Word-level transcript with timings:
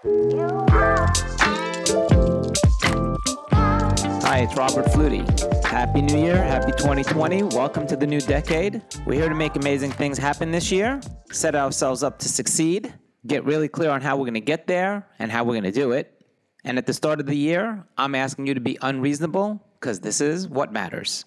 Hi, 0.00 1.10
it's 4.42 4.56
Robert 4.56 4.86
Flutie. 4.86 5.26
Happy 5.64 6.02
New 6.02 6.22
Year, 6.22 6.36
happy 6.36 6.70
2020. 6.70 7.42
Welcome 7.42 7.84
to 7.88 7.96
the 7.96 8.06
new 8.06 8.20
decade. 8.20 8.80
We're 9.06 9.14
here 9.14 9.28
to 9.28 9.34
make 9.34 9.56
amazing 9.56 9.90
things 9.90 10.16
happen 10.16 10.52
this 10.52 10.70
year, 10.70 11.00
set 11.32 11.56
ourselves 11.56 12.04
up 12.04 12.20
to 12.20 12.28
succeed, 12.28 12.94
get 13.26 13.44
really 13.44 13.66
clear 13.66 13.90
on 13.90 14.00
how 14.00 14.16
we're 14.16 14.26
going 14.26 14.34
to 14.34 14.40
get 14.40 14.68
there 14.68 15.04
and 15.18 15.32
how 15.32 15.42
we're 15.42 15.54
going 15.54 15.64
to 15.64 15.72
do 15.72 15.90
it. 15.90 16.24
And 16.62 16.78
at 16.78 16.86
the 16.86 16.94
start 16.94 17.18
of 17.18 17.26
the 17.26 17.36
year, 17.36 17.84
I'm 17.96 18.14
asking 18.14 18.46
you 18.46 18.54
to 18.54 18.60
be 18.60 18.78
unreasonable 18.80 19.60
because 19.80 19.98
this 19.98 20.20
is 20.20 20.46
what 20.46 20.72
matters. 20.72 21.24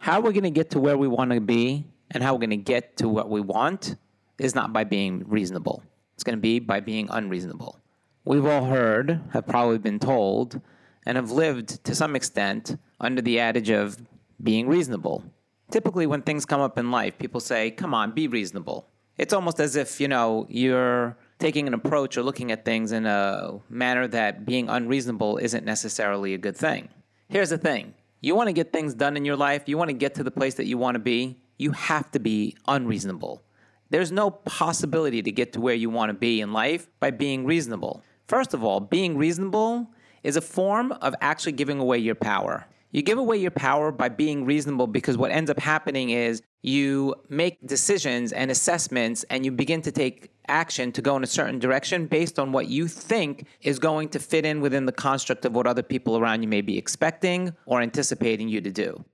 How 0.00 0.20
we're 0.20 0.32
going 0.32 0.42
to 0.42 0.50
get 0.50 0.68
to 0.72 0.80
where 0.80 0.98
we 0.98 1.08
want 1.08 1.30
to 1.30 1.40
be 1.40 1.86
and 2.10 2.22
how 2.22 2.34
we're 2.34 2.40
going 2.40 2.50
to 2.50 2.56
get 2.58 2.98
to 2.98 3.08
what 3.08 3.30
we 3.30 3.40
want 3.40 3.96
is 4.38 4.54
not 4.54 4.74
by 4.74 4.84
being 4.84 5.24
reasonable. 5.26 5.82
It's 6.12 6.24
going 6.24 6.36
to 6.36 6.42
be 6.42 6.58
by 6.58 6.80
being 6.80 7.08
unreasonable. 7.10 7.80
We've 8.28 8.44
all 8.44 8.64
heard, 8.64 9.20
have 9.34 9.46
probably 9.46 9.78
been 9.78 10.00
told, 10.00 10.60
and 11.06 11.14
have 11.14 11.30
lived 11.30 11.84
to 11.84 11.94
some 11.94 12.16
extent 12.16 12.76
under 13.00 13.22
the 13.22 13.38
adage 13.38 13.70
of 13.70 13.98
being 14.42 14.66
reasonable. 14.66 15.22
Typically, 15.70 16.08
when 16.08 16.22
things 16.22 16.44
come 16.44 16.60
up 16.60 16.76
in 16.76 16.90
life, 16.90 17.16
people 17.18 17.38
say, 17.38 17.70
Come 17.70 17.94
on, 17.94 18.10
be 18.10 18.26
reasonable. 18.26 18.88
It's 19.16 19.32
almost 19.32 19.60
as 19.60 19.76
if, 19.76 20.00
you 20.00 20.08
know, 20.08 20.48
you're 20.50 21.16
taking 21.38 21.68
an 21.68 21.74
approach 21.74 22.16
or 22.16 22.24
looking 22.24 22.50
at 22.50 22.64
things 22.64 22.90
in 22.90 23.06
a 23.06 23.60
manner 23.68 24.08
that 24.08 24.44
being 24.44 24.68
unreasonable 24.68 25.36
isn't 25.36 25.64
necessarily 25.64 26.34
a 26.34 26.38
good 26.38 26.56
thing. 26.56 26.88
Here's 27.28 27.50
the 27.50 27.58
thing 27.58 27.94
you 28.20 28.34
want 28.34 28.48
to 28.48 28.52
get 28.52 28.72
things 28.72 28.92
done 28.94 29.16
in 29.16 29.24
your 29.24 29.36
life, 29.36 29.62
you 29.66 29.78
want 29.78 29.90
to 29.90 29.96
get 29.96 30.16
to 30.16 30.24
the 30.24 30.32
place 30.32 30.54
that 30.54 30.66
you 30.66 30.78
want 30.78 30.96
to 30.96 31.00
be, 31.00 31.38
you 31.58 31.70
have 31.70 32.10
to 32.10 32.18
be 32.18 32.56
unreasonable. 32.66 33.44
There's 33.90 34.10
no 34.10 34.32
possibility 34.32 35.22
to 35.22 35.30
get 35.30 35.52
to 35.52 35.60
where 35.60 35.76
you 35.76 35.90
want 35.90 36.10
to 36.10 36.14
be 36.14 36.40
in 36.40 36.52
life 36.52 36.88
by 36.98 37.12
being 37.12 37.44
reasonable. 37.44 38.02
First 38.26 38.54
of 38.54 38.64
all, 38.64 38.80
being 38.80 39.16
reasonable 39.16 39.88
is 40.22 40.36
a 40.36 40.40
form 40.40 40.92
of 40.92 41.14
actually 41.20 41.52
giving 41.52 41.78
away 41.78 41.98
your 41.98 42.16
power. 42.16 42.66
You 42.90 43.02
give 43.02 43.18
away 43.18 43.36
your 43.36 43.50
power 43.50 43.92
by 43.92 44.08
being 44.08 44.44
reasonable 44.44 44.86
because 44.86 45.16
what 45.16 45.30
ends 45.30 45.50
up 45.50 45.58
happening 45.58 46.10
is 46.10 46.42
you 46.62 47.14
make 47.28 47.64
decisions 47.66 48.32
and 48.32 48.50
assessments 48.50 49.24
and 49.30 49.44
you 49.44 49.52
begin 49.52 49.82
to 49.82 49.92
take 49.92 50.30
action 50.48 50.92
to 50.92 51.02
go 51.02 51.16
in 51.16 51.22
a 51.22 51.26
certain 51.26 51.58
direction 51.58 52.06
based 52.06 52.38
on 52.38 52.52
what 52.52 52.68
you 52.68 52.88
think 52.88 53.46
is 53.60 53.78
going 53.78 54.08
to 54.08 54.18
fit 54.18 54.44
in 54.44 54.60
within 54.60 54.86
the 54.86 54.92
construct 54.92 55.44
of 55.44 55.54
what 55.54 55.66
other 55.66 55.82
people 55.82 56.16
around 56.16 56.42
you 56.42 56.48
may 56.48 56.62
be 56.62 56.78
expecting 56.78 57.54
or 57.66 57.80
anticipating 57.80 58.48
you 58.48 58.60
to 58.60 58.70
do. 58.70 59.04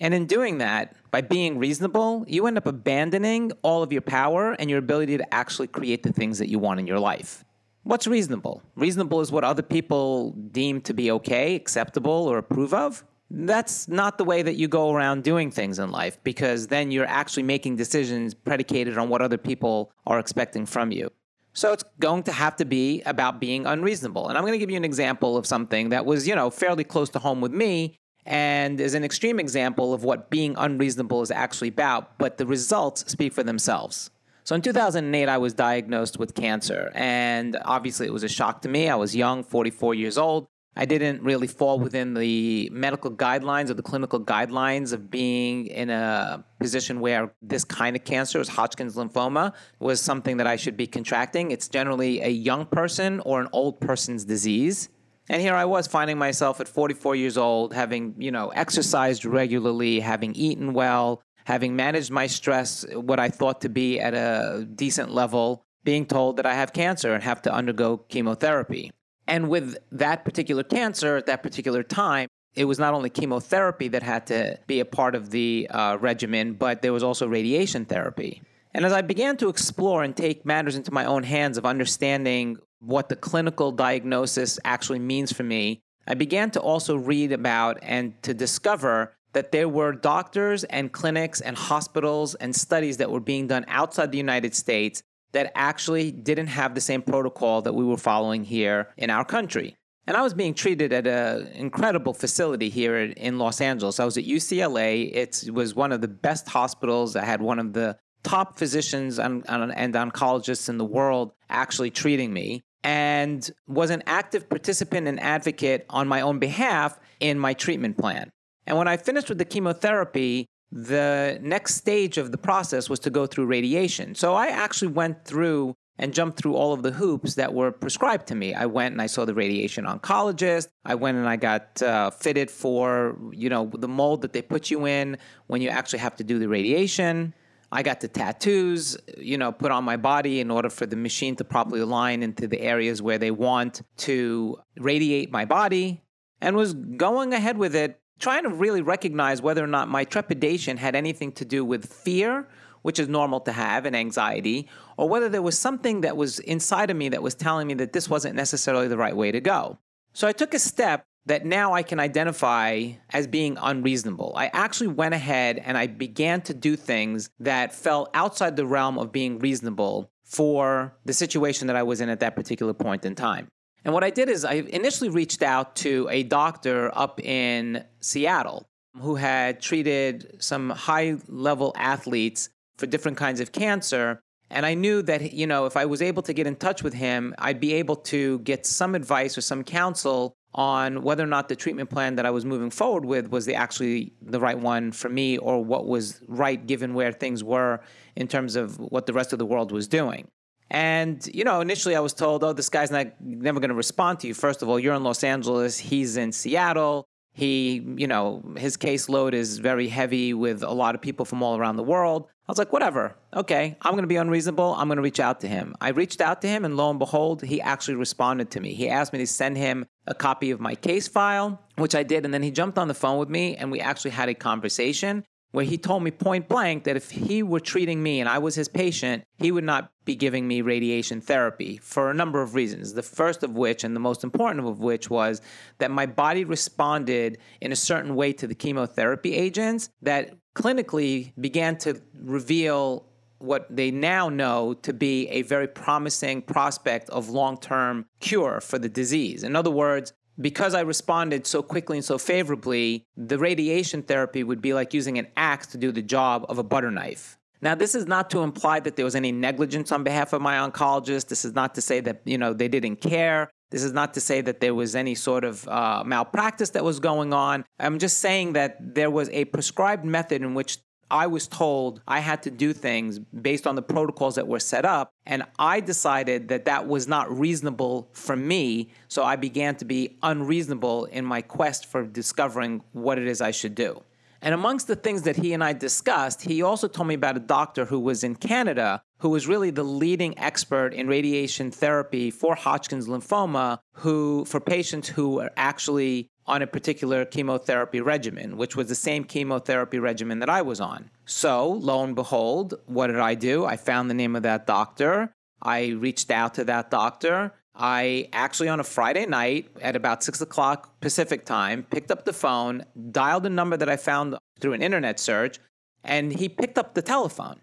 And 0.00 0.12
in 0.12 0.26
doing 0.26 0.58
that, 0.58 0.96
by 1.10 1.20
being 1.20 1.58
reasonable, 1.58 2.24
you 2.26 2.46
end 2.46 2.56
up 2.58 2.66
abandoning 2.66 3.52
all 3.62 3.82
of 3.82 3.92
your 3.92 4.02
power 4.02 4.52
and 4.52 4.68
your 4.68 4.78
ability 4.78 5.18
to 5.18 5.34
actually 5.34 5.68
create 5.68 6.02
the 6.02 6.12
things 6.12 6.38
that 6.38 6.48
you 6.48 6.58
want 6.58 6.80
in 6.80 6.86
your 6.86 6.98
life. 6.98 7.44
What's 7.82 8.06
reasonable? 8.06 8.62
Reasonable 8.76 9.20
is 9.20 9.32
what 9.32 9.42
other 9.42 9.62
people 9.62 10.32
deem 10.32 10.82
to 10.82 10.92
be 10.92 11.10
okay, 11.12 11.54
acceptable, 11.54 12.28
or 12.28 12.38
approve 12.38 12.74
of. 12.74 13.04
That's 13.30 13.88
not 13.88 14.18
the 14.18 14.24
way 14.24 14.42
that 14.42 14.56
you 14.56 14.68
go 14.68 14.92
around 14.92 15.24
doing 15.24 15.50
things 15.50 15.78
in 15.78 15.90
life 15.90 16.18
because 16.22 16.66
then 16.66 16.90
you're 16.90 17.06
actually 17.06 17.44
making 17.44 17.76
decisions 17.76 18.34
predicated 18.34 18.98
on 18.98 19.08
what 19.08 19.22
other 19.22 19.38
people 19.38 19.92
are 20.06 20.18
expecting 20.18 20.66
from 20.66 20.90
you. 20.92 21.10
So 21.52 21.72
it's 21.72 21.84
going 21.98 22.24
to 22.24 22.32
have 22.32 22.56
to 22.56 22.64
be 22.64 23.02
about 23.06 23.40
being 23.40 23.66
unreasonable. 23.66 24.28
And 24.28 24.36
I'm 24.36 24.42
going 24.42 24.52
to 24.52 24.58
give 24.58 24.70
you 24.70 24.76
an 24.76 24.84
example 24.84 25.36
of 25.36 25.46
something 25.46 25.88
that 25.88 26.04
was, 26.04 26.28
you 26.28 26.34
know, 26.34 26.50
fairly 26.50 26.84
close 26.84 27.08
to 27.10 27.18
home 27.18 27.40
with 27.40 27.52
me 27.52 27.96
and 28.26 28.80
is 28.80 28.94
an 28.94 29.04
extreme 29.04 29.40
example 29.40 29.94
of 29.94 30.04
what 30.04 30.30
being 30.30 30.54
unreasonable 30.58 31.22
is 31.22 31.30
actually 31.30 31.68
about, 31.68 32.18
but 32.18 32.36
the 32.36 32.46
results 32.46 33.10
speak 33.10 33.32
for 33.32 33.42
themselves. 33.42 34.10
So 34.50 34.56
in 34.56 34.62
2008, 34.62 35.28
I 35.28 35.38
was 35.38 35.54
diagnosed 35.54 36.18
with 36.18 36.34
cancer, 36.34 36.90
and 36.96 37.56
obviously 37.64 38.08
it 38.08 38.12
was 38.12 38.24
a 38.24 38.28
shock 38.28 38.62
to 38.62 38.68
me. 38.68 38.88
I 38.88 38.96
was 38.96 39.14
young, 39.14 39.44
44 39.44 39.94
years 39.94 40.18
old. 40.18 40.48
I 40.74 40.86
didn't 40.86 41.22
really 41.22 41.46
fall 41.46 41.78
within 41.78 42.14
the 42.14 42.68
medical 42.72 43.12
guidelines 43.12 43.70
or 43.70 43.74
the 43.74 43.84
clinical 43.84 44.18
guidelines 44.18 44.92
of 44.92 45.08
being 45.08 45.68
in 45.68 45.88
a 45.88 46.44
position 46.58 46.98
where 46.98 47.32
this 47.40 47.62
kind 47.62 47.94
of 47.94 48.02
cancer, 48.02 48.40
as 48.40 48.48
Hodgkin's 48.48 48.96
lymphoma, 48.96 49.52
was 49.78 50.00
something 50.00 50.38
that 50.38 50.48
I 50.48 50.56
should 50.56 50.76
be 50.76 50.88
contracting. 50.88 51.52
It's 51.52 51.68
generally 51.68 52.20
a 52.20 52.30
young 52.30 52.66
person 52.66 53.20
or 53.20 53.40
an 53.40 53.46
old 53.52 53.80
person's 53.80 54.24
disease. 54.24 54.88
And 55.28 55.40
here 55.40 55.54
I 55.54 55.64
was 55.64 55.86
finding 55.86 56.18
myself 56.18 56.60
at 56.60 56.66
44 56.66 57.14
years 57.14 57.38
old, 57.38 57.72
having, 57.72 58.16
you 58.18 58.32
know, 58.32 58.48
exercised 58.48 59.24
regularly, 59.24 60.00
having 60.00 60.34
eaten 60.34 60.72
well, 60.72 61.22
having 61.44 61.76
managed 61.76 62.10
my 62.10 62.26
stress, 62.26 62.84
what 62.92 63.18
I 63.18 63.28
thought 63.28 63.60
to 63.62 63.68
be 63.68 64.00
at 64.00 64.14
a 64.14 64.66
decent 64.74 65.12
level, 65.12 65.64
being 65.84 66.06
told 66.06 66.36
that 66.36 66.46
I 66.46 66.54
have 66.54 66.72
cancer 66.72 67.14
and 67.14 67.22
have 67.22 67.42
to 67.42 67.52
undergo 67.52 67.98
chemotherapy. 67.98 68.90
And 69.26 69.48
with 69.48 69.76
that 69.92 70.24
particular 70.24 70.62
cancer 70.62 71.16
at 71.16 71.26
that 71.26 71.42
particular 71.42 71.82
time, 71.82 72.28
it 72.54 72.64
was 72.64 72.78
not 72.78 72.94
only 72.94 73.10
chemotherapy 73.10 73.88
that 73.88 74.02
had 74.02 74.26
to 74.26 74.58
be 74.66 74.80
a 74.80 74.84
part 74.84 75.14
of 75.14 75.30
the 75.30 75.68
uh, 75.70 75.96
regimen, 76.00 76.54
but 76.54 76.82
there 76.82 76.92
was 76.92 77.02
also 77.02 77.28
radiation 77.28 77.84
therapy. 77.84 78.42
And 78.74 78.84
as 78.84 78.92
I 78.92 79.02
began 79.02 79.36
to 79.38 79.48
explore 79.48 80.02
and 80.02 80.16
take 80.16 80.44
matters 80.44 80.76
into 80.76 80.92
my 80.92 81.04
own 81.04 81.22
hands 81.22 81.58
of 81.58 81.66
understanding 81.66 82.58
what 82.80 83.08
the 83.08 83.16
clinical 83.16 83.72
diagnosis 83.72 84.58
actually 84.64 84.98
means 84.98 85.32
for 85.32 85.42
me, 85.42 85.80
I 86.06 86.14
began 86.14 86.50
to 86.52 86.60
also 86.60 86.96
read 86.96 87.32
about 87.32 87.78
and 87.82 88.20
to 88.22 88.34
discover 88.34 89.16
that 89.32 89.52
there 89.52 89.68
were 89.68 89.92
doctors 89.92 90.64
and 90.64 90.92
clinics 90.92 91.40
and 91.40 91.56
hospitals 91.56 92.34
and 92.36 92.54
studies 92.54 92.96
that 92.98 93.10
were 93.10 93.20
being 93.20 93.46
done 93.46 93.64
outside 93.68 94.12
the 94.12 94.18
United 94.18 94.54
States 94.54 95.02
that 95.32 95.52
actually 95.54 96.10
didn't 96.10 96.48
have 96.48 96.74
the 96.74 96.80
same 96.80 97.02
protocol 97.02 97.62
that 97.62 97.74
we 97.74 97.84
were 97.84 97.96
following 97.96 98.44
here 98.44 98.88
in 98.96 99.10
our 99.10 99.24
country. 99.24 99.76
And 100.06 100.16
I 100.16 100.22
was 100.22 100.34
being 100.34 100.54
treated 100.54 100.92
at 100.92 101.06
an 101.06 101.46
incredible 101.48 102.14
facility 102.14 102.68
here 102.68 102.96
in 102.96 103.38
Los 103.38 103.60
Angeles. 103.60 104.00
I 104.00 104.04
was 104.04 104.18
at 104.18 104.24
UCLA. 104.24 105.14
It 105.14 105.48
was 105.52 105.74
one 105.74 105.92
of 105.92 106.00
the 106.00 106.08
best 106.08 106.48
hospitals. 106.48 107.14
I 107.14 107.24
had 107.24 107.40
one 107.40 107.60
of 107.60 107.74
the 107.74 107.96
top 108.24 108.58
physicians 108.58 109.18
and, 109.18 109.44
and 109.48 109.94
oncologists 109.94 110.68
in 110.68 110.78
the 110.78 110.84
world 110.84 111.32
actually 111.48 111.90
treating 111.90 112.32
me 112.32 112.62
and 112.82 113.50
was 113.66 113.90
an 113.90 114.02
active 114.06 114.48
participant 114.48 115.06
and 115.06 115.20
advocate 115.20 115.84
on 115.90 116.08
my 116.08 116.22
own 116.22 116.38
behalf 116.38 116.98
in 117.20 117.38
my 117.38 117.54
treatment 117.54 117.98
plan. 117.98 118.32
And 118.70 118.78
when 118.78 118.86
I 118.86 118.98
finished 118.98 119.28
with 119.28 119.38
the 119.38 119.44
chemotherapy, 119.44 120.46
the 120.70 121.40
next 121.42 121.74
stage 121.74 122.18
of 122.18 122.30
the 122.30 122.38
process 122.38 122.88
was 122.88 123.00
to 123.00 123.10
go 123.10 123.26
through 123.26 123.46
radiation. 123.46 124.14
So 124.14 124.34
I 124.34 124.46
actually 124.46 124.92
went 124.92 125.24
through 125.24 125.74
and 125.98 126.14
jumped 126.14 126.38
through 126.38 126.54
all 126.54 126.72
of 126.72 126.84
the 126.84 126.92
hoops 126.92 127.34
that 127.34 127.52
were 127.52 127.72
prescribed 127.72 128.28
to 128.28 128.36
me. 128.36 128.54
I 128.54 128.66
went 128.66 128.92
and 128.92 129.02
I 129.02 129.06
saw 129.06 129.24
the 129.24 129.34
radiation 129.34 129.86
oncologist. 129.86 130.68
I 130.84 130.94
went 130.94 131.16
and 131.16 131.28
I 131.28 131.34
got 131.34 131.82
uh, 131.82 132.10
fitted 132.10 132.48
for, 132.48 133.18
you 133.32 133.48
know, 133.48 133.72
the 133.76 133.88
mold 133.88 134.22
that 134.22 134.32
they 134.32 134.40
put 134.40 134.70
you 134.70 134.86
in 134.86 135.18
when 135.48 135.60
you 135.60 135.68
actually 135.68 135.98
have 135.98 136.14
to 136.18 136.24
do 136.24 136.38
the 136.38 136.48
radiation. 136.48 137.34
I 137.72 137.82
got 137.82 137.98
the 137.98 138.06
tattoos, 138.06 138.96
you 139.18 139.36
know, 139.36 139.50
put 139.50 139.72
on 139.72 139.82
my 139.82 139.96
body 139.96 140.38
in 140.38 140.48
order 140.48 140.70
for 140.70 140.86
the 140.86 140.94
machine 140.94 141.34
to 141.36 141.44
properly 141.44 141.80
align 141.80 142.22
into 142.22 142.46
the 142.46 142.60
areas 142.60 143.02
where 143.02 143.18
they 143.18 143.32
want 143.32 143.82
to 143.96 144.58
radiate 144.76 145.32
my 145.32 145.44
body 145.44 146.04
and 146.40 146.54
was 146.54 146.72
going 146.72 147.34
ahead 147.34 147.58
with 147.58 147.74
it 147.74 148.00
trying 148.20 148.44
to 148.44 148.50
really 148.50 148.82
recognize 148.82 149.42
whether 149.42 149.64
or 149.64 149.66
not 149.66 149.88
my 149.88 150.04
trepidation 150.04 150.76
had 150.76 150.94
anything 150.94 151.32
to 151.32 151.44
do 151.44 151.64
with 151.64 151.92
fear, 151.92 152.46
which 152.82 152.98
is 152.98 153.08
normal 153.08 153.40
to 153.40 153.52
have, 153.52 153.86
and 153.86 153.96
anxiety, 153.96 154.68
or 154.96 155.08
whether 155.08 155.28
there 155.28 155.42
was 155.42 155.58
something 155.58 156.02
that 156.02 156.16
was 156.16 156.38
inside 156.40 156.90
of 156.90 156.96
me 156.96 157.08
that 157.08 157.22
was 157.22 157.34
telling 157.34 157.66
me 157.66 157.74
that 157.74 157.92
this 157.92 158.08
wasn't 158.08 158.36
necessarily 158.36 158.88
the 158.88 158.96
right 158.96 159.16
way 159.16 159.32
to 159.32 159.40
go. 159.40 159.78
So 160.12 160.28
I 160.28 160.32
took 160.32 160.54
a 160.54 160.58
step 160.58 161.04
that 161.26 161.44
now 161.44 161.72
I 161.72 161.82
can 161.82 162.00
identify 162.00 162.92
as 163.10 163.26
being 163.26 163.58
unreasonable. 163.60 164.32
I 164.36 164.50
actually 164.52 164.88
went 164.88 165.14
ahead 165.14 165.58
and 165.58 165.76
I 165.76 165.86
began 165.86 166.40
to 166.42 166.54
do 166.54 166.76
things 166.76 167.30
that 167.38 167.74
fell 167.74 168.08
outside 168.14 168.56
the 168.56 168.66
realm 168.66 168.98
of 168.98 169.12
being 169.12 169.38
reasonable 169.38 170.10
for 170.24 170.94
the 171.04 171.12
situation 171.12 171.66
that 171.66 171.76
I 171.76 171.82
was 171.82 172.00
in 172.00 172.08
at 172.08 172.20
that 172.20 172.36
particular 172.36 172.72
point 172.72 173.04
in 173.04 173.14
time. 173.14 173.48
And 173.84 173.94
what 173.94 174.04
I 174.04 174.10
did 174.10 174.28
is 174.28 174.44
I 174.44 174.54
initially 174.54 175.08
reached 175.08 175.42
out 175.42 175.76
to 175.76 176.08
a 176.10 176.22
doctor 176.22 176.90
up 176.96 177.20
in 177.20 177.84
Seattle 178.00 178.66
who 179.00 179.14
had 179.14 179.60
treated 179.60 180.36
some 180.42 180.70
high 180.70 181.16
level 181.28 181.72
athletes 181.76 182.50
for 182.76 182.86
different 182.86 183.16
kinds 183.16 183.40
of 183.40 183.52
cancer. 183.52 184.20
And 184.50 184.66
I 184.66 184.74
knew 184.74 185.00
that, 185.02 185.32
you 185.32 185.46
know, 185.46 185.66
if 185.66 185.76
I 185.76 185.86
was 185.86 186.02
able 186.02 186.22
to 186.24 186.32
get 186.32 186.46
in 186.46 186.56
touch 186.56 186.82
with 186.82 186.92
him, 186.92 187.34
I'd 187.38 187.60
be 187.60 187.74
able 187.74 187.96
to 187.96 188.40
get 188.40 188.66
some 188.66 188.94
advice 188.94 189.38
or 189.38 189.42
some 189.42 189.62
counsel 189.62 190.34
on 190.52 191.02
whether 191.02 191.22
or 191.22 191.28
not 191.28 191.48
the 191.48 191.54
treatment 191.54 191.88
plan 191.90 192.16
that 192.16 192.26
I 192.26 192.30
was 192.30 192.44
moving 192.44 192.70
forward 192.70 193.04
with 193.04 193.28
was 193.30 193.46
the 193.46 193.54
actually 193.54 194.12
the 194.20 194.40
right 194.40 194.58
one 194.58 194.90
for 194.90 195.08
me 195.08 195.38
or 195.38 195.62
what 195.62 195.86
was 195.86 196.20
right 196.26 196.66
given 196.66 196.94
where 196.94 197.12
things 197.12 197.44
were 197.44 197.80
in 198.16 198.26
terms 198.26 198.56
of 198.56 198.76
what 198.78 199.06
the 199.06 199.12
rest 199.12 199.32
of 199.32 199.38
the 199.38 199.46
world 199.46 199.70
was 199.70 199.86
doing. 199.86 200.26
And 200.70 201.28
you 201.34 201.44
know, 201.44 201.60
initially 201.60 201.96
I 201.96 202.00
was 202.00 202.12
told, 202.12 202.44
"Oh, 202.44 202.52
this 202.52 202.68
guy's 202.68 202.90
not 202.90 203.08
never 203.20 203.60
going 203.60 203.70
to 203.70 203.74
respond 203.74 204.20
to 204.20 204.28
you." 204.28 204.34
First 204.34 204.62
of 204.62 204.68
all, 204.68 204.78
you're 204.78 204.94
in 204.94 205.02
Los 205.02 205.24
Angeles, 205.24 205.78
he's 205.78 206.16
in 206.16 206.32
Seattle. 206.32 207.06
He, 207.32 207.80
you 207.96 208.08
know, 208.08 208.42
his 208.56 208.76
caseload 208.76 209.34
is 209.34 209.58
very 209.58 209.86
heavy 209.88 210.34
with 210.34 210.62
a 210.64 210.72
lot 210.72 210.96
of 210.96 211.00
people 211.00 211.24
from 211.24 211.42
all 211.42 211.56
around 211.56 211.76
the 211.76 211.82
world. 211.82 212.26
I 212.26 212.52
was 212.52 212.58
like, 212.58 212.72
whatever. 212.72 213.14
Okay, 213.34 213.76
I'm 213.82 213.92
going 213.92 214.02
to 214.02 214.08
be 214.08 214.16
unreasonable. 214.16 214.74
I'm 214.74 214.88
going 214.88 214.96
to 214.96 215.02
reach 215.02 215.20
out 215.20 215.40
to 215.42 215.48
him. 215.48 215.76
I 215.80 215.90
reached 215.90 216.20
out 216.20 216.42
to 216.42 216.48
him, 216.48 216.64
and 216.64 216.76
lo 216.76 216.90
and 216.90 216.98
behold, 216.98 217.42
he 217.42 217.60
actually 217.60 217.94
responded 217.94 218.50
to 218.50 218.60
me. 218.60 218.74
He 218.74 218.88
asked 218.88 219.12
me 219.12 219.20
to 219.20 219.26
send 219.28 219.56
him 219.56 219.86
a 220.08 220.14
copy 220.14 220.50
of 220.50 220.58
my 220.58 220.74
case 220.74 221.06
file, 221.06 221.62
which 221.76 221.94
I 221.94 222.02
did. 222.02 222.24
And 222.24 222.34
then 222.34 222.42
he 222.42 222.50
jumped 222.50 222.76
on 222.76 222.88
the 222.88 222.94
phone 222.94 223.18
with 223.20 223.28
me, 223.28 223.56
and 223.56 223.70
we 223.70 223.78
actually 223.78 224.10
had 224.10 224.28
a 224.28 224.34
conversation 224.34 225.24
where 225.52 225.64
he 225.64 225.76
told 225.76 226.02
me 226.02 226.10
point 226.10 226.48
blank 226.48 226.84
that 226.84 226.96
if 226.96 227.10
he 227.10 227.42
were 227.42 227.60
treating 227.60 228.02
me 228.02 228.20
and 228.20 228.28
I 228.28 228.38
was 228.38 228.54
his 228.54 228.68
patient, 228.68 229.24
he 229.38 229.50
would 229.50 229.64
not 229.64 229.90
be 230.04 230.14
giving 230.14 230.46
me 230.46 230.62
radiation 230.62 231.20
therapy 231.20 231.76
for 231.78 232.10
a 232.10 232.14
number 232.14 232.40
of 232.40 232.54
reasons. 232.54 232.94
The 232.94 233.02
first 233.02 233.42
of 233.42 233.54
which, 233.54 233.84
and 233.84 233.94
the 233.94 234.00
most 234.00 234.24
important 234.24 234.66
of 234.66 234.80
which, 234.80 235.10
was 235.10 235.40
that 235.78 235.90
my 235.90 236.06
body 236.06 236.44
responded 236.44 237.38
in 237.60 237.72
a 237.72 237.76
certain 237.76 238.14
way 238.14 238.32
to 238.34 238.46
the 238.46 238.54
chemotherapy 238.54 239.34
agents 239.34 239.90
that 240.02 240.36
clinically 240.54 241.32
began 241.40 241.76
to 241.78 242.00
reveal 242.14 243.06
what 243.38 243.66
they 243.74 243.90
now 243.90 244.28
know 244.28 244.74
to 244.74 244.92
be 244.92 245.26
a 245.28 245.42
very 245.42 245.66
promising 245.66 246.42
prospect 246.42 247.08
of 247.10 247.30
long 247.30 247.56
term 247.56 248.04
cure 248.20 248.60
for 248.60 248.78
the 248.78 248.88
disease. 248.88 249.42
In 249.42 249.56
other 249.56 249.70
words, 249.70 250.12
because 250.40 250.74
I 250.74 250.80
responded 250.80 251.46
so 251.46 251.62
quickly 251.62 251.98
and 251.98 252.04
so 252.04 252.18
favorably, 252.18 253.04
the 253.16 253.38
radiation 253.38 254.02
therapy 254.02 254.42
would 254.42 254.60
be 254.60 254.74
like 254.74 254.94
using 254.94 255.18
an 255.18 255.26
axe 255.36 255.66
to 255.68 255.78
do 255.78 255.92
the 255.92 256.02
job 256.02 256.46
of 256.48 256.58
a 256.58 256.62
butter 256.62 256.90
knife. 256.90 257.36
Now, 257.62 257.74
this 257.74 257.94
is 257.94 258.06
not 258.06 258.30
to 258.30 258.40
imply 258.40 258.80
that 258.80 258.96
there 258.96 259.04
was 259.04 259.14
any 259.14 259.32
negligence 259.32 259.92
on 259.92 260.02
behalf 260.02 260.32
of 260.32 260.40
my 260.40 260.56
oncologist. 260.56 261.28
This 261.28 261.44
is 261.44 261.54
not 261.54 261.74
to 261.74 261.82
say 261.82 262.00
that, 262.00 262.22
you 262.24 262.38
know, 262.38 262.54
they 262.54 262.68
didn't 262.68 262.96
care. 262.96 263.50
This 263.70 263.84
is 263.84 263.92
not 263.92 264.14
to 264.14 264.20
say 264.20 264.40
that 264.40 264.60
there 264.60 264.74
was 264.74 264.96
any 264.96 265.14
sort 265.14 265.44
of 265.44 265.68
uh, 265.68 266.02
malpractice 266.04 266.70
that 266.70 266.84
was 266.84 267.00
going 267.00 267.32
on. 267.32 267.64
I'm 267.78 267.98
just 267.98 268.18
saying 268.18 268.54
that 268.54 268.94
there 268.94 269.10
was 269.10 269.28
a 269.28 269.44
prescribed 269.44 270.04
method 270.04 270.42
in 270.42 270.54
which 270.54 270.78
I 271.10 271.26
was 271.26 271.48
told 271.48 272.00
I 272.06 272.20
had 272.20 272.42
to 272.44 272.50
do 272.50 272.72
things 272.72 273.18
based 273.18 273.66
on 273.66 273.74
the 273.74 273.82
protocols 273.82 274.36
that 274.36 274.46
were 274.46 274.60
set 274.60 274.84
up. 274.84 275.12
And 275.26 275.44
I 275.58 275.80
decided 275.80 276.48
that 276.48 276.64
that 276.66 276.86
was 276.86 277.08
not 277.08 277.30
reasonable 277.36 278.08
for 278.12 278.36
me. 278.36 278.90
So 279.08 279.22
I 279.24 279.36
began 279.36 279.76
to 279.76 279.84
be 279.84 280.16
unreasonable 280.22 281.06
in 281.06 281.24
my 281.24 281.42
quest 281.42 281.86
for 281.86 282.04
discovering 282.04 282.82
what 282.92 283.18
it 283.18 283.26
is 283.26 283.40
I 283.40 283.50
should 283.50 283.74
do. 283.74 284.02
And 284.42 284.54
amongst 284.54 284.86
the 284.86 284.96
things 284.96 285.22
that 285.22 285.36
he 285.36 285.52
and 285.52 285.62
I 285.62 285.72
discussed, 285.72 286.42
he 286.42 286.62
also 286.62 286.88
told 286.88 287.08
me 287.08 287.14
about 287.14 287.36
a 287.36 287.40
doctor 287.40 287.84
who 287.84 288.00
was 288.00 288.24
in 288.24 288.36
Canada 288.36 289.02
who 289.20 289.28
was 289.28 289.46
really 289.46 289.70
the 289.70 289.84
leading 289.84 290.36
expert 290.38 290.92
in 290.94 291.06
radiation 291.06 291.70
therapy 291.70 292.30
for 292.30 292.54
Hodgkin's 292.54 293.06
lymphoma, 293.06 293.78
who 293.96 294.44
for 294.46 294.60
patients 294.60 295.08
who 295.08 295.34
were 295.34 295.50
actually 295.56 296.30
on 296.46 296.62
a 296.62 296.66
particular 296.66 297.24
chemotherapy 297.24 298.00
regimen, 298.00 298.56
which 298.56 298.74
was 298.74 298.88
the 298.88 298.94
same 298.94 299.24
chemotherapy 299.24 299.98
regimen 299.98 300.40
that 300.40 300.48
I 300.48 300.62
was 300.62 300.80
on. 300.80 301.10
So, 301.26 301.68
lo 301.68 302.02
and 302.02 302.16
behold, 302.16 302.74
what 302.86 303.08
did 303.08 303.20
I 303.20 303.34
do? 303.34 303.64
I 303.64 303.76
found 303.76 304.10
the 304.10 304.14
name 304.14 304.34
of 304.34 304.42
that 304.42 304.66
doctor. 304.66 305.32
I 305.62 305.88
reached 305.88 306.30
out 306.30 306.54
to 306.54 306.64
that 306.64 306.90
doctor. 306.90 307.52
I 307.74 308.28
actually, 308.32 308.68
on 308.68 308.80
a 308.80 308.84
Friday 308.84 309.26
night 309.26 309.68
at 309.80 309.96
about 309.96 310.22
six 310.22 310.40
o'clock 310.40 311.00
Pacific 311.00 311.44
time, 311.44 311.84
picked 311.84 312.10
up 312.10 312.24
the 312.24 312.32
phone, 312.32 312.84
dialed 313.10 313.46
a 313.46 313.50
number 313.50 313.76
that 313.76 313.88
I 313.88 313.96
found 313.96 314.36
through 314.60 314.72
an 314.74 314.82
internet 314.82 315.20
search, 315.20 315.58
and 316.04 316.32
he 316.32 316.48
picked 316.48 316.78
up 316.78 316.94
the 316.94 317.02
telephone. 317.02 317.60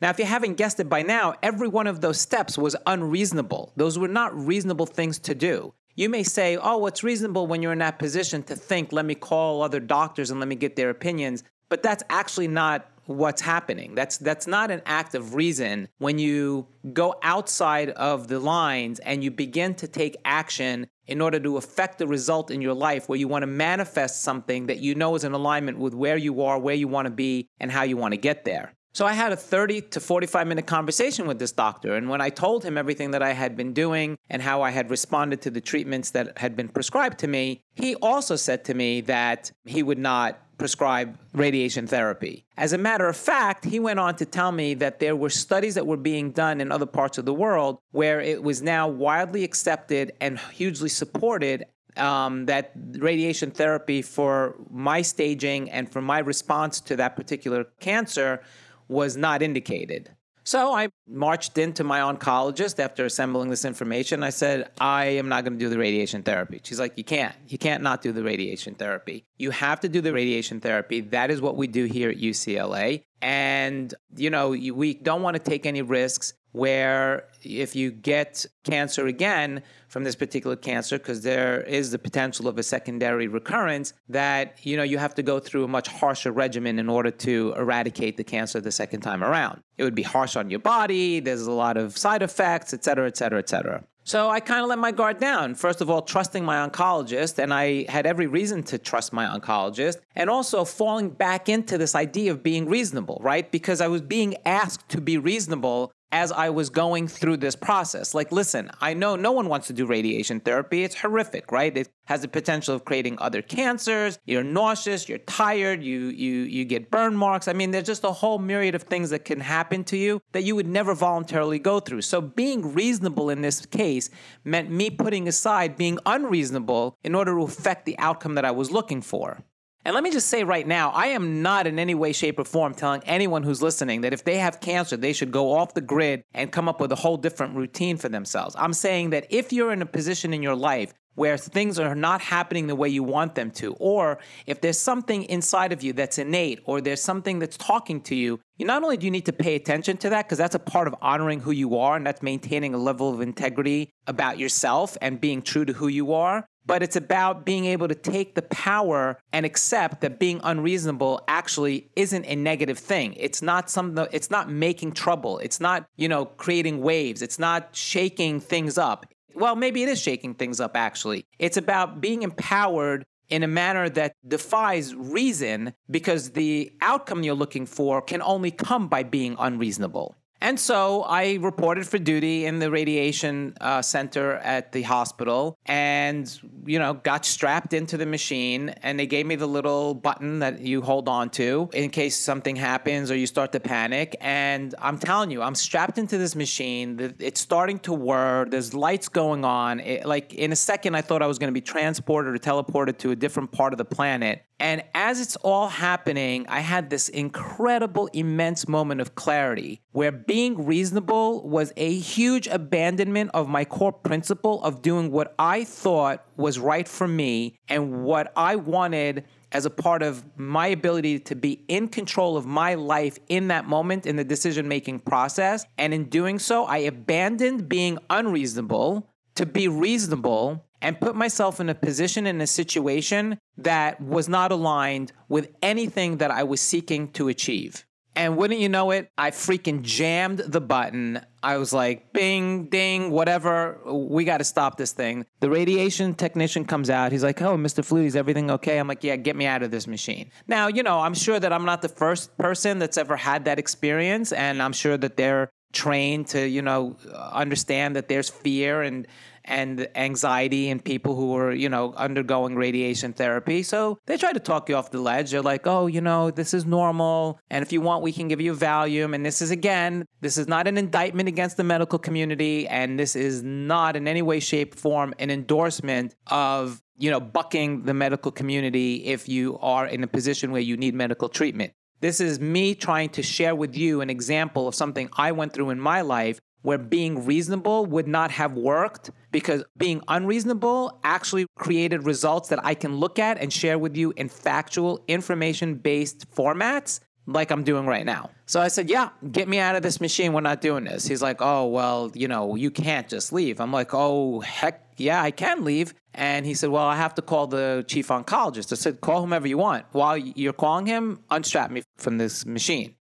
Now, 0.00 0.10
if 0.10 0.18
you 0.18 0.24
haven't 0.24 0.54
guessed 0.54 0.80
it 0.80 0.88
by 0.88 1.02
now, 1.02 1.34
every 1.42 1.68
one 1.68 1.86
of 1.86 2.00
those 2.00 2.18
steps 2.18 2.56
was 2.56 2.74
unreasonable. 2.86 3.72
Those 3.76 3.98
were 3.98 4.08
not 4.08 4.34
reasonable 4.34 4.86
things 4.86 5.18
to 5.20 5.34
do. 5.34 5.74
You 5.94 6.08
may 6.08 6.22
say, 6.22 6.56
oh, 6.56 6.78
what's 6.78 7.04
reasonable 7.04 7.46
when 7.46 7.60
you're 7.60 7.72
in 7.72 7.80
that 7.80 7.98
position 7.98 8.42
to 8.44 8.56
think, 8.56 8.92
let 8.92 9.04
me 9.04 9.14
call 9.14 9.62
other 9.62 9.80
doctors 9.80 10.30
and 10.30 10.40
let 10.40 10.48
me 10.48 10.54
get 10.54 10.76
their 10.76 10.88
opinions. 10.88 11.44
But 11.68 11.82
that's 11.82 12.02
actually 12.08 12.48
not 12.48 12.88
what's 13.10 13.42
happening. 13.42 13.94
That's 13.94 14.18
that's 14.18 14.46
not 14.46 14.70
an 14.70 14.82
act 14.86 15.14
of 15.14 15.34
reason 15.34 15.88
when 15.98 16.18
you 16.18 16.66
go 16.92 17.16
outside 17.22 17.90
of 17.90 18.28
the 18.28 18.38
lines 18.38 19.00
and 19.00 19.24
you 19.24 19.30
begin 19.30 19.74
to 19.76 19.88
take 19.88 20.16
action 20.24 20.86
in 21.06 21.20
order 21.20 21.40
to 21.40 21.56
affect 21.56 21.98
the 21.98 22.06
result 22.06 22.50
in 22.50 22.62
your 22.62 22.74
life 22.74 23.08
where 23.08 23.18
you 23.18 23.26
want 23.26 23.42
to 23.42 23.48
manifest 23.48 24.22
something 24.22 24.66
that 24.66 24.78
you 24.78 24.94
know 24.94 25.16
is 25.16 25.24
in 25.24 25.32
alignment 25.32 25.78
with 25.78 25.92
where 25.92 26.16
you 26.16 26.42
are, 26.42 26.58
where 26.58 26.74
you 26.74 26.86
want 26.86 27.06
to 27.06 27.10
be, 27.10 27.48
and 27.58 27.72
how 27.72 27.82
you 27.82 27.96
want 27.96 28.12
to 28.12 28.18
get 28.18 28.44
there. 28.44 28.72
So 28.92 29.06
I 29.06 29.12
had 29.12 29.32
a 29.32 29.36
30 29.36 29.82
to 29.82 30.00
45 30.00 30.46
minute 30.46 30.66
conversation 30.66 31.26
with 31.26 31.38
this 31.38 31.52
doctor. 31.52 31.94
And 31.94 32.08
when 32.08 32.20
I 32.20 32.28
told 32.28 32.64
him 32.64 32.76
everything 32.76 33.12
that 33.12 33.22
I 33.22 33.32
had 33.32 33.56
been 33.56 33.72
doing 33.72 34.18
and 34.28 34.42
how 34.42 34.62
I 34.62 34.70
had 34.70 34.90
responded 34.90 35.42
to 35.42 35.50
the 35.50 35.60
treatments 35.60 36.10
that 36.10 36.38
had 36.38 36.56
been 36.56 36.68
prescribed 36.68 37.18
to 37.20 37.28
me, 37.28 37.62
he 37.74 37.94
also 37.96 38.34
said 38.34 38.64
to 38.64 38.74
me 38.74 39.00
that 39.02 39.52
he 39.64 39.82
would 39.82 39.98
not 39.98 40.40
prescribe 40.60 41.18
radiation 41.32 41.86
therapy. 41.86 42.44
As 42.56 42.72
a 42.72 42.78
matter 42.78 43.08
of 43.08 43.16
fact, 43.16 43.64
he 43.64 43.80
went 43.80 43.98
on 43.98 44.14
to 44.16 44.26
tell 44.26 44.52
me 44.52 44.74
that 44.74 45.00
there 45.00 45.16
were 45.16 45.30
studies 45.30 45.74
that 45.74 45.86
were 45.86 45.96
being 45.96 46.30
done 46.30 46.60
in 46.60 46.70
other 46.70 46.86
parts 46.86 47.16
of 47.18 47.24
the 47.24 47.34
world 47.34 47.78
where 47.92 48.20
it 48.20 48.42
was 48.42 48.60
now 48.60 48.86
widely 48.86 49.42
accepted 49.42 50.12
and 50.20 50.38
hugely 50.38 50.90
supported 50.90 51.64
um, 51.96 52.46
that 52.46 52.72
radiation 52.98 53.50
therapy 53.50 54.02
for 54.02 54.54
my 54.70 55.02
staging 55.02 55.70
and 55.70 55.90
for 55.90 56.02
my 56.02 56.18
response 56.18 56.80
to 56.82 56.94
that 56.96 57.16
particular 57.16 57.64
cancer 57.80 58.42
was 58.86 59.16
not 59.16 59.42
indicated. 59.42 60.10
So 60.50 60.74
I 60.74 60.88
marched 61.06 61.58
into 61.58 61.84
my 61.84 62.00
oncologist 62.00 62.80
after 62.80 63.04
assembling 63.04 63.50
this 63.50 63.64
information. 63.64 64.24
I 64.24 64.30
said, 64.30 64.72
I 64.80 65.04
am 65.04 65.28
not 65.28 65.44
going 65.44 65.52
to 65.52 65.64
do 65.64 65.68
the 65.68 65.78
radiation 65.78 66.24
therapy. 66.24 66.60
She's 66.64 66.80
like, 66.80 66.98
You 66.98 67.04
can't. 67.04 67.36
You 67.46 67.56
can't 67.56 67.84
not 67.84 68.02
do 68.02 68.10
the 68.10 68.24
radiation 68.24 68.74
therapy. 68.74 69.26
You 69.38 69.52
have 69.52 69.78
to 69.78 69.88
do 69.88 70.00
the 70.00 70.12
radiation 70.12 70.58
therapy. 70.58 71.02
That 71.02 71.30
is 71.30 71.40
what 71.40 71.54
we 71.54 71.68
do 71.68 71.84
here 71.84 72.10
at 72.10 72.16
UCLA. 72.16 73.04
And, 73.22 73.94
you 74.16 74.28
know, 74.28 74.48
we 74.48 74.94
don't 74.94 75.22
want 75.22 75.36
to 75.36 75.40
take 75.40 75.66
any 75.66 75.82
risks 75.82 76.32
where 76.52 77.28
if 77.42 77.74
you 77.76 77.90
get 77.90 78.44
cancer 78.64 79.06
again 79.06 79.62
from 79.88 80.04
this 80.04 80.14
particular 80.14 80.56
cancer 80.56 80.98
because 80.98 81.22
there 81.22 81.62
is 81.62 81.90
the 81.90 81.98
potential 81.98 82.48
of 82.48 82.58
a 82.58 82.62
secondary 82.62 83.28
recurrence 83.28 83.92
that 84.08 84.64
you 84.64 84.76
know 84.76 84.82
you 84.82 84.98
have 84.98 85.14
to 85.14 85.22
go 85.22 85.38
through 85.38 85.64
a 85.64 85.68
much 85.68 85.88
harsher 85.88 86.32
regimen 86.32 86.78
in 86.78 86.88
order 86.88 87.10
to 87.10 87.54
eradicate 87.56 88.16
the 88.16 88.24
cancer 88.24 88.60
the 88.60 88.72
second 88.72 89.00
time 89.00 89.22
around 89.22 89.62
it 89.78 89.84
would 89.84 89.94
be 89.94 90.02
harsh 90.02 90.36
on 90.36 90.50
your 90.50 90.60
body 90.60 91.20
there's 91.20 91.42
a 91.42 91.52
lot 91.52 91.76
of 91.76 91.96
side 91.96 92.22
effects 92.22 92.74
et 92.74 92.84
cetera 92.84 93.06
et 93.06 93.16
cetera 93.16 93.38
et 93.38 93.48
cetera 93.48 93.84
so 94.04 94.28
I 94.28 94.40
kind 94.40 94.62
of 94.62 94.68
let 94.68 94.78
my 94.78 94.92
guard 94.92 95.18
down. 95.18 95.54
First 95.54 95.80
of 95.80 95.90
all, 95.90 96.02
trusting 96.02 96.44
my 96.44 96.66
oncologist, 96.66 97.38
and 97.38 97.52
I 97.52 97.84
had 97.88 98.06
every 98.06 98.26
reason 98.26 98.62
to 98.64 98.78
trust 98.78 99.12
my 99.12 99.26
oncologist, 99.26 99.98
and 100.16 100.30
also 100.30 100.64
falling 100.64 101.10
back 101.10 101.48
into 101.48 101.78
this 101.78 101.94
idea 101.94 102.32
of 102.32 102.42
being 102.42 102.66
reasonable, 102.66 103.20
right? 103.22 103.48
Because 103.50 103.80
I 103.80 103.88
was 103.88 104.00
being 104.00 104.36
asked 104.44 104.88
to 104.88 105.00
be 105.00 105.18
reasonable 105.18 105.92
as 106.12 106.32
I 106.32 106.50
was 106.50 106.70
going 106.70 107.08
through 107.08 107.38
this 107.38 107.56
process. 107.56 108.14
Like, 108.14 108.32
listen, 108.32 108.70
I 108.80 108.94
know 108.94 109.16
no 109.16 109.32
one 109.32 109.48
wants 109.48 109.68
to 109.68 109.72
do 109.72 109.86
radiation 109.86 110.40
therapy. 110.40 110.84
It's 110.84 110.96
horrific, 110.96 111.52
right? 111.52 111.76
It 111.76 111.88
has 112.06 112.22
the 112.22 112.28
potential 112.28 112.74
of 112.74 112.84
creating 112.84 113.16
other 113.20 113.42
cancers. 113.42 114.18
You're 114.26 114.42
nauseous, 114.42 115.08
you're 115.08 115.18
tired, 115.18 115.82
you 115.82 116.06
you 116.08 116.42
you 116.42 116.64
get 116.64 116.90
burn 116.90 117.14
marks. 117.16 117.46
I 117.48 117.52
mean, 117.52 117.70
there's 117.70 117.86
just 117.86 118.04
a 118.04 118.12
whole 118.12 118.38
myriad 118.38 118.74
of 118.74 118.82
things 118.82 119.10
that 119.10 119.24
can 119.24 119.40
happen 119.40 119.84
to 119.84 119.96
you 119.96 120.20
that 120.32 120.42
you 120.42 120.56
would 120.56 120.66
never 120.66 120.94
voluntarily 120.94 121.58
go 121.58 121.80
through. 121.80 122.02
So 122.02 122.20
being 122.20 122.74
reasonable 122.74 123.30
in 123.30 123.42
this 123.42 123.64
case 123.66 124.10
meant 124.44 124.70
me 124.70 124.90
putting 124.90 125.28
aside 125.28 125.76
being 125.76 125.98
unreasonable 126.06 126.96
in 127.04 127.14
order 127.14 127.36
to 127.36 127.42
affect 127.42 127.86
the 127.86 127.98
outcome 127.98 128.34
that 128.34 128.44
I 128.44 128.50
was 128.50 128.70
looking 128.70 129.02
for. 129.02 129.44
And 129.82 129.94
let 129.94 130.04
me 130.04 130.10
just 130.10 130.28
say 130.28 130.44
right 130.44 130.66
now, 130.66 130.90
I 130.90 131.06
am 131.06 131.40
not 131.40 131.66
in 131.66 131.78
any 131.78 131.94
way, 131.94 132.12
shape, 132.12 132.38
or 132.38 132.44
form 132.44 132.74
telling 132.74 133.02
anyone 133.06 133.42
who's 133.42 133.62
listening 133.62 134.02
that 134.02 134.12
if 134.12 134.24
they 134.24 134.36
have 134.36 134.60
cancer, 134.60 134.96
they 134.96 135.14
should 135.14 135.30
go 135.30 135.52
off 135.52 135.72
the 135.72 135.80
grid 135.80 136.22
and 136.34 136.52
come 136.52 136.68
up 136.68 136.80
with 136.80 136.92
a 136.92 136.96
whole 136.96 137.16
different 137.16 137.56
routine 137.56 137.96
for 137.96 138.10
themselves. 138.10 138.54
I'm 138.58 138.74
saying 138.74 139.10
that 139.10 139.26
if 139.30 139.54
you're 139.54 139.72
in 139.72 139.80
a 139.80 139.86
position 139.86 140.34
in 140.34 140.42
your 140.42 140.54
life 140.54 140.92
where 141.14 141.38
things 141.38 141.78
are 141.78 141.94
not 141.94 142.20
happening 142.20 142.66
the 142.66 142.76
way 142.76 142.88
you 142.90 143.02
want 143.02 143.34
them 143.34 143.50
to, 143.50 143.72
or 143.80 144.18
if 144.46 144.60
there's 144.60 144.78
something 144.78 145.24
inside 145.24 145.72
of 145.72 145.82
you 145.82 145.94
that's 145.94 146.18
innate, 146.18 146.60
or 146.64 146.80
there's 146.82 147.02
something 147.02 147.38
that's 147.38 147.56
talking 147.56 148.02
to 148.02 148.14
you, 148.14 148.38
you 148.58 148.66
not 148.66 148.82
only 148.82 148.98
do 148.98 149.06
you 149.06 149.10
need 149.10 149.26
to 149.26 149.32
pay 149.32 149.54
attention 149.54 149.96
to 149.96 150.10
that, 150.10 150.26
because 150.26 150.38
that's 150.38 150.54
a 150.54 150.60
part 150.60 150.86
of 150.86 150.94
honoring 151.00 151.40
who 151.40 151.50
you 151.50 151.78
are, 151.78 151.96
and 151.96 152.06
that's 152.06 152.22
maintaining 152.22 152.74
a 152.74 152.78
level 152.78 153.12
of 153.12 153.20
integrity 153.22 153.90
about 154.06 154.38
yourself 154.38 154.96
and 155.00 155.20
being 155.20 155.40
true 155.42 155.64
to 155.64 155.72
who 155.72 155.88
you 155.88 156.12
are, 156.12 156.46
but 156.70 156.84
it's 156.84 156.94
about 156.94 157.44
being 157.44 157.64
able 157.64 157.88
to 157.88 157.96
take 157.96 158.36
the 158.36 158.42
power 158.42 159.18
and 159.32 159.44
accept 159.44 160.02
that 160.02 160.20
being 160.20 160.40
unreasonable 160.44 161.20
actually 161.26 161.90
isn't 161.96 162.24
a 162.26 162.36
negative 162.36 162.78
thing. 162.78 163.12
It's 163.14 163.42
not 163.42 163.68
something 163.68 164.06
it's 164.12 164.30
not 164.30 164.48
making 164.48 164.92
trouble. 164.92 165.40
It's 165.40 165.58
not, 165.58 165.86
you 165.96 166.08
know, 166.08 166.26
creating 166.26 166.80
waves. 166.80 167.22
It's 167.22 167.40
not 167.40 167.70
shaking 167.74 168.38
things 168.38 168.78
up. 168.78 169.04
Well, 169.34 169.56
maybe 169.56 169.82
it 169.82 169.88
is 169.88 170.00
shaking 170.00 170.34
things 170.34 170.60
up 170.60 170.76
actually. 170.76 171.26
It's 171.40 171.56
about 171.56 172.00
being 172.00 172.22
empowered 172.22 173.04
in 173.30 173.42
a 173.42 173.48
manner 173.48 173.88
that 173.88 174.12
defies 174.26 174.94
reason 174.94 175.72
because 175.90 176.30
the 176.30 176.72
outcome 176.82 177.24
you're 177.24 177.34
looking 177.34 177.66
for 177.66 178.00
can 178.00 178.22
only 178.22 178.52
come 178.52 178.86
by 178.86 179.02
being 179.02 179.34
unreasonable. 179.40 180.14
And 180.40 180.58
so 180.58 181.02
I 181.02 181.34
reported 181.34 181.86
for 181.86 181.98
duty 181.98 182.46
in 182.46 182.58
the 182.58 182.70
radiation 182.70 183.54
uh, 183.60 183.82
center 183.82 184.36
at 184.36 184.72
the 184.72 184.82
hospital 184.82 185.58
and, 185.66 186.40
you 186.64 186.78
know, 186.78 186.94
got 186.94 187.26
strapped 187.26 187.74
into 187.74 187.96
the 187.96 188.06
machine. 188.06 188.70
And 188.82 188.98
they 188.98 189.06
gave 189.06 189.26
me 189.26 189.36
the 189.36 189.46
little 189.46 189.94
button 189.94 190.38
that 190.38 190.60
you 190.60 190.80
hold 190.80 191.08
on 191.08 191.30
to 191.30 191.68
in 191.74 191.90
case 191.90 192.16
something 192.16 192.56
happens 192.56 193.10
or 193.10 193.16
you 193.16 193.26
start 193.26 193.52
to 193.52 193.60
panic. 193.60 194.16
And 194.20 194.74
I'm 194.78 194.98
telling 194.98 195.30
you, 195.30 195.42
I'm 195.42 195.54
strapped 195.54 195.98
into 195.98 196.16
this 196.16 196.34
machine. 196.34 197.14
It's 197.18 197.40
starting 197.40 197.78
to 197.80 197.92
whir. 197.92 198.46
There's 198.48 198.72
lights 198.72 199.08
going 199.08 199.44
on. 199.44 199.80
It, 199.80 200.06
like 200.06 200.32
in 200.34 200.52
a 200.52 200.56
second, 200.56 200.94
I 200.94 201.02
thought 201.02 201.22
I 201.22 201.26
was 201.26 201.38
going 201.38 201.48
to 201.48 201.54
be 201.54 201.60
transported 201.60 202.34
or 202.34 202.38
teleported 202.38 202.98
to 202.98 203.10
a 203.10 203.16
different 203.16 203.52
part 203.52 203.74
of 203.74 203.78
the 203.78 203.84
planet. 203.84 204.42
And 204.60 204.84
as 204.94 205.20
it's 205.20 205.36
all 205.36 205.68
happening, 205.68 206.44
I 206.46 206.60
had 206.60 206.90
this 206.90 207.08
incredible, 207.08 208.08
immense 208.12 208.68
moment 208.68 209.00
of 209.00 209.14
clarity 209.14 209.80
where 209.92 210.12
being 210.12 210.66
reasonable 210.66 211.48
was 211.48 211.72
a 211.78 211.94
huge 211.94 212.46
abandonment 212.46 213.30
of 213.32 213.48
my 213.48 213.64
core 213.64 213.92
principle 213.92 214.62
of 214.62 214.82
doing 214.82 215.10
what 215.10 215.34
I 215.38 215.64
thought 215.64 216.26
was 216.36 216.58
right 216.58 216.86
for 216.86 217.08
me 217.08 217.58
and 217.68 218.04
what 218.04 218.32
I 218.36 218.56
wanted 218.56 219.24
as 219.50 219.64
a 219.64 219.70
part 219.70 220.02
of 220.02 220.24
my 220.36 220.66
ability 220.66 221.18
to 221.20 221.34
be 221.34 221.64
in 221.66 221.88
control 221.88 222.36
of 222.36 222.44
my 222.44 222.74
life 222.74 223.18
in 223.28 223.48
that 223.48 223.66
moment 223.66 224.06
in 224.06 224.16
the 224.16 224.24
decision 224.24 224.68
making 224.68 225.00
process. 225.00 225.64
And 225.78 225.94
in 225.94 226.04
doing 226.04 226.38
so, 226.38 226.66
I 226.66 226.78
abandoned 226.78 227.66
being 227.66 227.98
unreasonable 228.10 229.08
to 229.36 229.46
be 229.46 229.68
reasonable 229.68 230.66
and 230.82 231.00
put 231.00 231.14
myself 231.14 231.60
in 231.60 231.68
a 231.68 231.74
position 231.74 232.26
in 232.26 232.40
a 232.40 232.46
situation 232.46 233.38
that 233.58 234.00
was 234.00 234.28
not 234.28 234.52
aligned 234.52 235.12
with 235.28 235.50
anything 235.62 236.18
that 236.18 236.30
I 236.30 236.42
was 236.42 236.60
seeking 236.60 237.08
to 237.12 237.28
achieve. 237.28 237.84
And 238.16 238.36
wouldn't 238.36 238.58
you 238.58 238.68
know 238.68 238.90
it, 238.90 239.08
I 239.16 239.30
freaking 239.30 239.82
jammed 239.82 240.38
the 240.40 240.60
button. 240.60 241.20
I 241.42 241.58
was 241.58 241.72
like, 241.72 242.12
bing, 242.12 242.64
ding, 242.66 243.12
whatever. 243.12 243.78
We 243.86 244.24
got 244.24 244.38
to 244.38 244.44
stop 244.44 244.76
this 244.76 244.92
thing. 244.92 245.26
The 245.38 245.48
radiation 245.48 246.14
technician 246.14 246.64
comes 246.64 246.90
out. 246.90 247.12
He's 247.12 247.22
like, 247.22 247.40
oh, 247.40 247.56
Mr. 247.56 247.84
Flutie, 247.84 248.06
is 248.06 248.16
everything 248.16 248.50
okay? 248.50 248.78
I'm 248.78 248.88
like, 248.88 249.04
yeah, 249.04 249.16
get 249.16 249.36
me 249.36 249.46
out 249.46 249.62
of 249.62 249.70
this 249.70 249.86
machine. 249.86 250.30
Now, 250.48 250.66
you 250.66 250.82
know, 250.82 251.00
I'm 251.00 251.14
sure 251.14 251.38
that 251.38 251.52
I'm 251.52 251.64
not 251.64 251.82
the 251.82 251.88
first 251.88 252.36
person 252.36 252.80
that's 252.80 252.98
ever 252.98 253.16
had 253.16 253.44
that 253.44 253.60
experience. 253.60 254.32
And 254.32 254.60
I'm 254.60 254.72
sure 254.72 254.96
that 254.96 255.16
they're 255.16 255.48
trained 255.72 256.26
to, 256.28 256.48
you 256.48 256.62
know, 256.62 256.96
understand 257.14 257.94
that 257.94 258.08
there's 258.08 258.28
fear 258.28 258.82
and 258.82 259.06
and 259.50 259.88
anxiety 259.96 260.70
in 260.70 260.80
people 260.80 261.16
who 261.16 261.36
are, 261.36 261.52
you 261.52 261.68
know, 261.68 261.92
undergoing 261.94 262.54
radiation 262.54 263.12
therapy. 263.12 263.62
So 263.62 263.98
they 264.06 264.16
try 264.16 264.32
to 264.32 264.40
talk 264.40 264.68
you 264.68 264.76
off 264.76 264.90
the 264.90 265.00
ledge. 265.00 265.32
They're 265.32 265.42
like, 265.42 265.66
oh, 265.66 265.88
you 265.88 266.00
know, 266.00 266.30
this 266.30 266.54
is 266.54 266.64
normal. 266.64 267.40
And 267.50 267.62
if 267.62 267.72
you 267.72 267.80
want, 267.80 268.02
we 268.02 268.12
can 268.12 268.28
give 268.28 268.40
you 268.40 268.54
Valium. 268.54 269.14
And 269.14 269.26
this 269.26 269.42
is, 269.42 269.50
again, 269.50 270.06
this 270.20 270.38
is 270.38 270.46
not 270.46 270.68
an 270.68 270.78
indictment 270.78 271.28
against 271.28 271.56
the 271.56 271.64
medical 271.64 271.98
community. 271.98 272.68
And 272.68 272.98
this 272.98 273.16
is 273.16 273.42
not 273.42 273.96
in 273.96 274.06
any 274.06 274.22
way, 274.22 274.40
shape, 274.40 274.76
form 274.76 275.12
an 275.18 275.30
endorsement 275.30 276.14
of, 276.28 276.80
you 276.96 277.10
know, 277.10 277.20
bucking 277.20 277.82
the 277.82 277.94
medical 277.94 278.30
community 278.30 279.04
if 279.06 279.28
you 279.28 279.58
are 279.58 279.86
in 279.86 280.04
a 280.04 280.06
position 280.06 280.52
where 280.52 280.60
you 280.60 280.76
need 280.76 280.94
medical 280.94 281.28
treatment. 281.28 281.72
This 282.00 282.20
is 282.20 282.40
me 282.40 282.74
trying 282.74 283.10
to 283.10 283.22
share 283.22 283.54
with 283.54 283.76
you 283.76 284.00
an 284.00 284.08
example 284.08 284.68
of 284.68 284.74
something 284.74 285.10
I 285.18 285.32
went 285.32 285.52
through 285.52 285.70
in 285.70 285.80
my 285.80 286.00
life 286.00 286.40
where 286.62 286.78
being 286.78 287.24
reasonable 287.24 287.86
would 287.86 288.08
not 288.08 288.30
have 288.30 288.52
worked 288.54 289.10
because 289.32 289.64
being 289.76 290.02
unreasonable 290.08 291.00
actually 291.04 291.46
created 291.56 292.04
results 292.04 292.48
that 292.48 292.64
I 292.64 292.74
can 292.74 292.96
look 292.96 293.18
at 293.18 293.38
and 293.38 293.52
share 293.52 293.78
with 293.78 293.96
you 293.96 294.12
in 294.16 294.28
factual, 294.28 295.02
information 295.08 295.74
based 295.76 296.30
formats 296.30 297.00
like 297.26 297.50
I'm 297.50 297.62
doing 297.62 297.86
right 297.86 298.04
now. 298.04 298.30
So 298.46 298.60
I 298.60 298.68
said, 298.68 298.90
Yeah, 298.90 299.10
get 299.30 299.48
me 299.48 299.58
out 299.58 299.76
of 299.76 299.82
this 299.82 300.00
machine. 300.00 300.32
We're 300.32 300.40
not 300.40 300.60
doing 300.60 300.84
this. 300.84 301.06
He's 301.06 301.22
like, 301.22 301.40
Oh, 301.40 301.66
well, 301.66 302.10
you 302.14 302.28
know, 302.28 302.56
you 302.56 302.70
can't 302.70 303.08
just 303.08 303.32
leave. 303.32 303.60
I'm 303.60 303.72
like, 303.72 303.90
Oh, 303.92 304.40
heck 304.40 304.94
yeah, 304.96 305.22
I 305.22 305.30
can 305.30 305.64
leave. 305.64 305.94
And 306.14 306.44
he 306.44 306.54
said, 306.54 306.70
Well, 306.70 306.84
I 306.84 306.96
have 306.96 307.14
to 307.14 307.22
call 307.22 307.46
the 307.46 307.84
chief 307.86 308.08
oncologist. 308.08 308.72
I 308.72 308.76
said, 308.76 309.00
Call 309.00 309.20
whomever 309.20 309.46
you 309.46 309.58
want. 309.58 309.86
While 309.92 310.16
you're 310.16 310.52
calling 310.52 310.86
him, 310.86 311.20
unstrap 311.30 311.70
me 311.70 311.82
from 311.98 312.18
this 312.18 312.44
machine. 312.44 312.96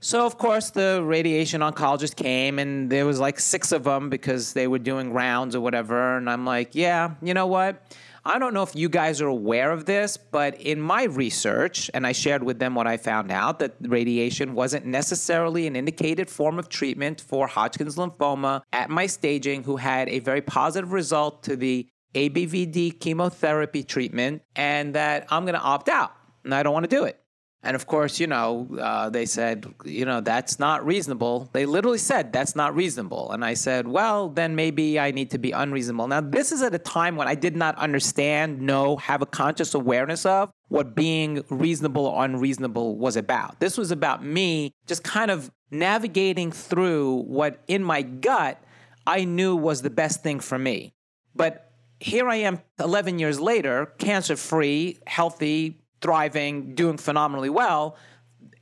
So, 0.00 0.24
of 0.24 0.38
course, 0.38 0.70
the 0.70 1.02
radiation 1.04 1.60
oncologist 1.60 2.14
came 2.14 2.60
and 2.60 2.88
there 2.88 3.04
was 3.04 3.18
like 3.18 3.40
six 3.40 3.72
of 3.72 3.82
them 3.82 4.08
because 4.10 4.52
they 4.52 4.68
were 4.68 4.78
doing 4.78 5.12
rounds 5.12 5.56
or 5.56 5.60
whatever. 5.60 6.16
And 6.16 6.30
I'm 6.30 6.44
like, 6.44 6.74
yeah, 6.74 7.14
you 7.20 7.34
know 7.34 7.48
what? 7.48 7.82
I 8.24 8.38
don't 8.38 8.54
know 8.54 8.62
if 8.62 8.76
you 8.76 8.88
guys 8.88 9.20
are 9.20 9.26
aware 9.26 9.72
of 9.72 9.86
this, 9.86 10.16
but 10.16 10.60
in 10.60 10.80
my 10.80 11.04
research, 11.04 11.90
and 11.94 12.06
I 12.06 12.12
shared 12.12 12.42
with 12.42 12.58
them 12.58 12.74
what 12.74 12.86
I 12.86 12.96
found 12.96 13.32
out, 13.32 13.58
that 13.58 13.74
radiation 13.80 14.54
wasn't 14.54 14.86
necessarily 14.86 15.66
an 15.66 15.74
indicated 15.74 16.28
form 16.28 16.58
of 16.58 16.68
treatment 16.68 17.20
for 17.20 17.46
Hodgkin's 17.46 17.96
lymphoma 17.96 18.62
at 18.72 18.90
my 18.90 19.06
staging, 19.06 19.64
who 19.64 19.76
had 19.76 20.08
a 20.10 20.18
very 20.18 20.42
positive 20.42 20.92
result 20.92 21.42
to 21.44 21.56
the 21.56 21.88
ABVD 22.14 23.00
chemotherapy 23.00 23.82
treatment, 23.82 24.42
and 24.54 24.94
that 24.94 25.26
I'm 25.30 25.44
going 25.44 25.54
to 25.54 25.60
opt 25.60 25.88
out 25.88 26.12
and 26.44 26.54
I 26.54 26.62
don't 26.62 26.72
want 26.72 26.84
to 26.84 26.94
do 26.94 27.04
it. 27.04 27.20
And 27.62 27.74
of 27.74 27.86
course, 27.86 28.20
you 28.20 28.28
know, 28.28 28.68
uh, 28.80 29.10
they 29.10 29.26
said, 29.26 29.66
you 29.84 30.04
know, 30.04 30.20
that's 30.20 30.60
not 30.60 30.86
reasonable. 30.86 31.50
They 31.52 31.66
literally 31.66 31.98
said, 31.98 32.32
that's 32.32 32.54
not 32.54 32.74
reasonable. 32.74 33.32
And 33.32 33.44
I 33.44 33.54
said, 33.54 33.88
well, 33.88 34.28
then 34.28 34.54
maybe 34.54 35.00
I 35.00 35.10
need 35.10 35.30
to 35.32 35.38
be 35.38 35.50
unreasonable. 35.50 36.06
Now, 36.06 36.20
this 36.20 36.52
is 36.52 36.62
at 36.62 36.74
a 36.74 36.78
time 36.78 37.16
when 37.16 37.26
I 37.26 37.34
did 37.34 37.56
not 37.56 37.76
understand, 37.76 38.60
know, 38.60 38.96
have 38.98 39.22
a 39.22 39.26
conscious 39.26 39.74
awareness 39.74 40.24
of 40.24 40.52
what 40.68 40.94
being 40.94 41.44
reasonable 41.50 42.06
or 42.06 42.24
unreasonable 42.24 42.96
was 42.96 43.16
about. 43.16 43.58
This 43.58 43.76
was 43.76 43.90
about 43.90 44.24
me 44.24 44.72
just 44.86 45.02
kind 45.02 45.30
of 45.30 45.50
navigating 45.70 46.52
through 46.52 47.22
what 47.22 47.60
in 47.66 47.82
my 47.82 48.02
gut 48.02 48.62
I 49.06 49.24
knew 49.24 49.56
was 49.56 49.82
the 49.82 49.90
best 49.90 50.22
thing 50.22 50.38
for 50.38 50.58
me. 50.58 50.92
But 51.34 51.72
here 51.98 52.28
I 52.28 52.36
am 52.36 52.60
11 52.78 53.18
years 53.18 53.40
later, 53.40 53.86
cancer 53.98 54.36
free, 54.36 54.98
healthy, 55.06 55.80
thriving, 56.00 56.74
doing 56.74 56.96
phenomenally 56.96 57.50
well. 57.50 57.96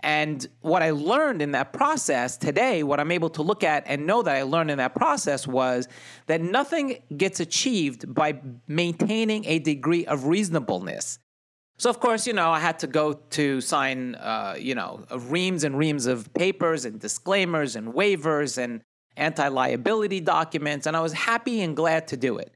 And 0.00 0.47
what 0.61 0.83
I 0.83 0.90
learned 0.90 1.43
in 1.43 1.52
that 1.52 1.73
process 1.73 2.37
today, 2.37 2.83
what 2.83 3.00
I'm 3.00 3.11
able 3.11 3.31
to 3.31 3.43
look 3.43 3.64
at 3.64 3.85
and 3.87 4.07
know 4.07 4.23
that 4.23 4.37
I 4.37 4.43
learned 4.43 4.71
in 4.71 4.78
that 4.78 4.95
process 4.95 5.47
was 5.47 5.88
that 6.26 6.40
nothing 6.40 7.02
gets 7.16 7.40
achieved 7.40 8.14
by 8.14 8.40
maintaining 8.69 9.45
a 9.47 9.59
degree 9.59 10.07
of 10.07 10.26
reasonableness. 10.26 11.19
So, 11.78 11.90
of 11.90 12.00
course, 12.00 12.26
you 12.26 12.33
know, 12.33 12.50
I 12.50 12.61
had 12.61 12.78
to 12.81 12.87
go 12.87 13.14
to 13.31 13.61
sign, 13.61 14.14
uh, 14.14 14.57
you 14.59 14.75
know, 14.75 15.05
reams 15.14 15.64
and 15.64 15.76
reams 15.76 16.07
of 16.07 16.33
papers 16.33 16.85
and 16.85 16.99
disclaimers 16.99 17.76
and 17.76 17.93
waivers 17.93 18.57
and 18.57 18.81
anti 19.16 19.49
liability 19.49 20.21
documents, 20.21 20.87
and 20.87 20.97
I 20.97 21.00
was 21.00 21.12
happy 21.12 21.61
and 21.62 21.76
glad 21.76 22.09
to 22.09 22.16
do 22.16 22.38
it. 22.38 22.55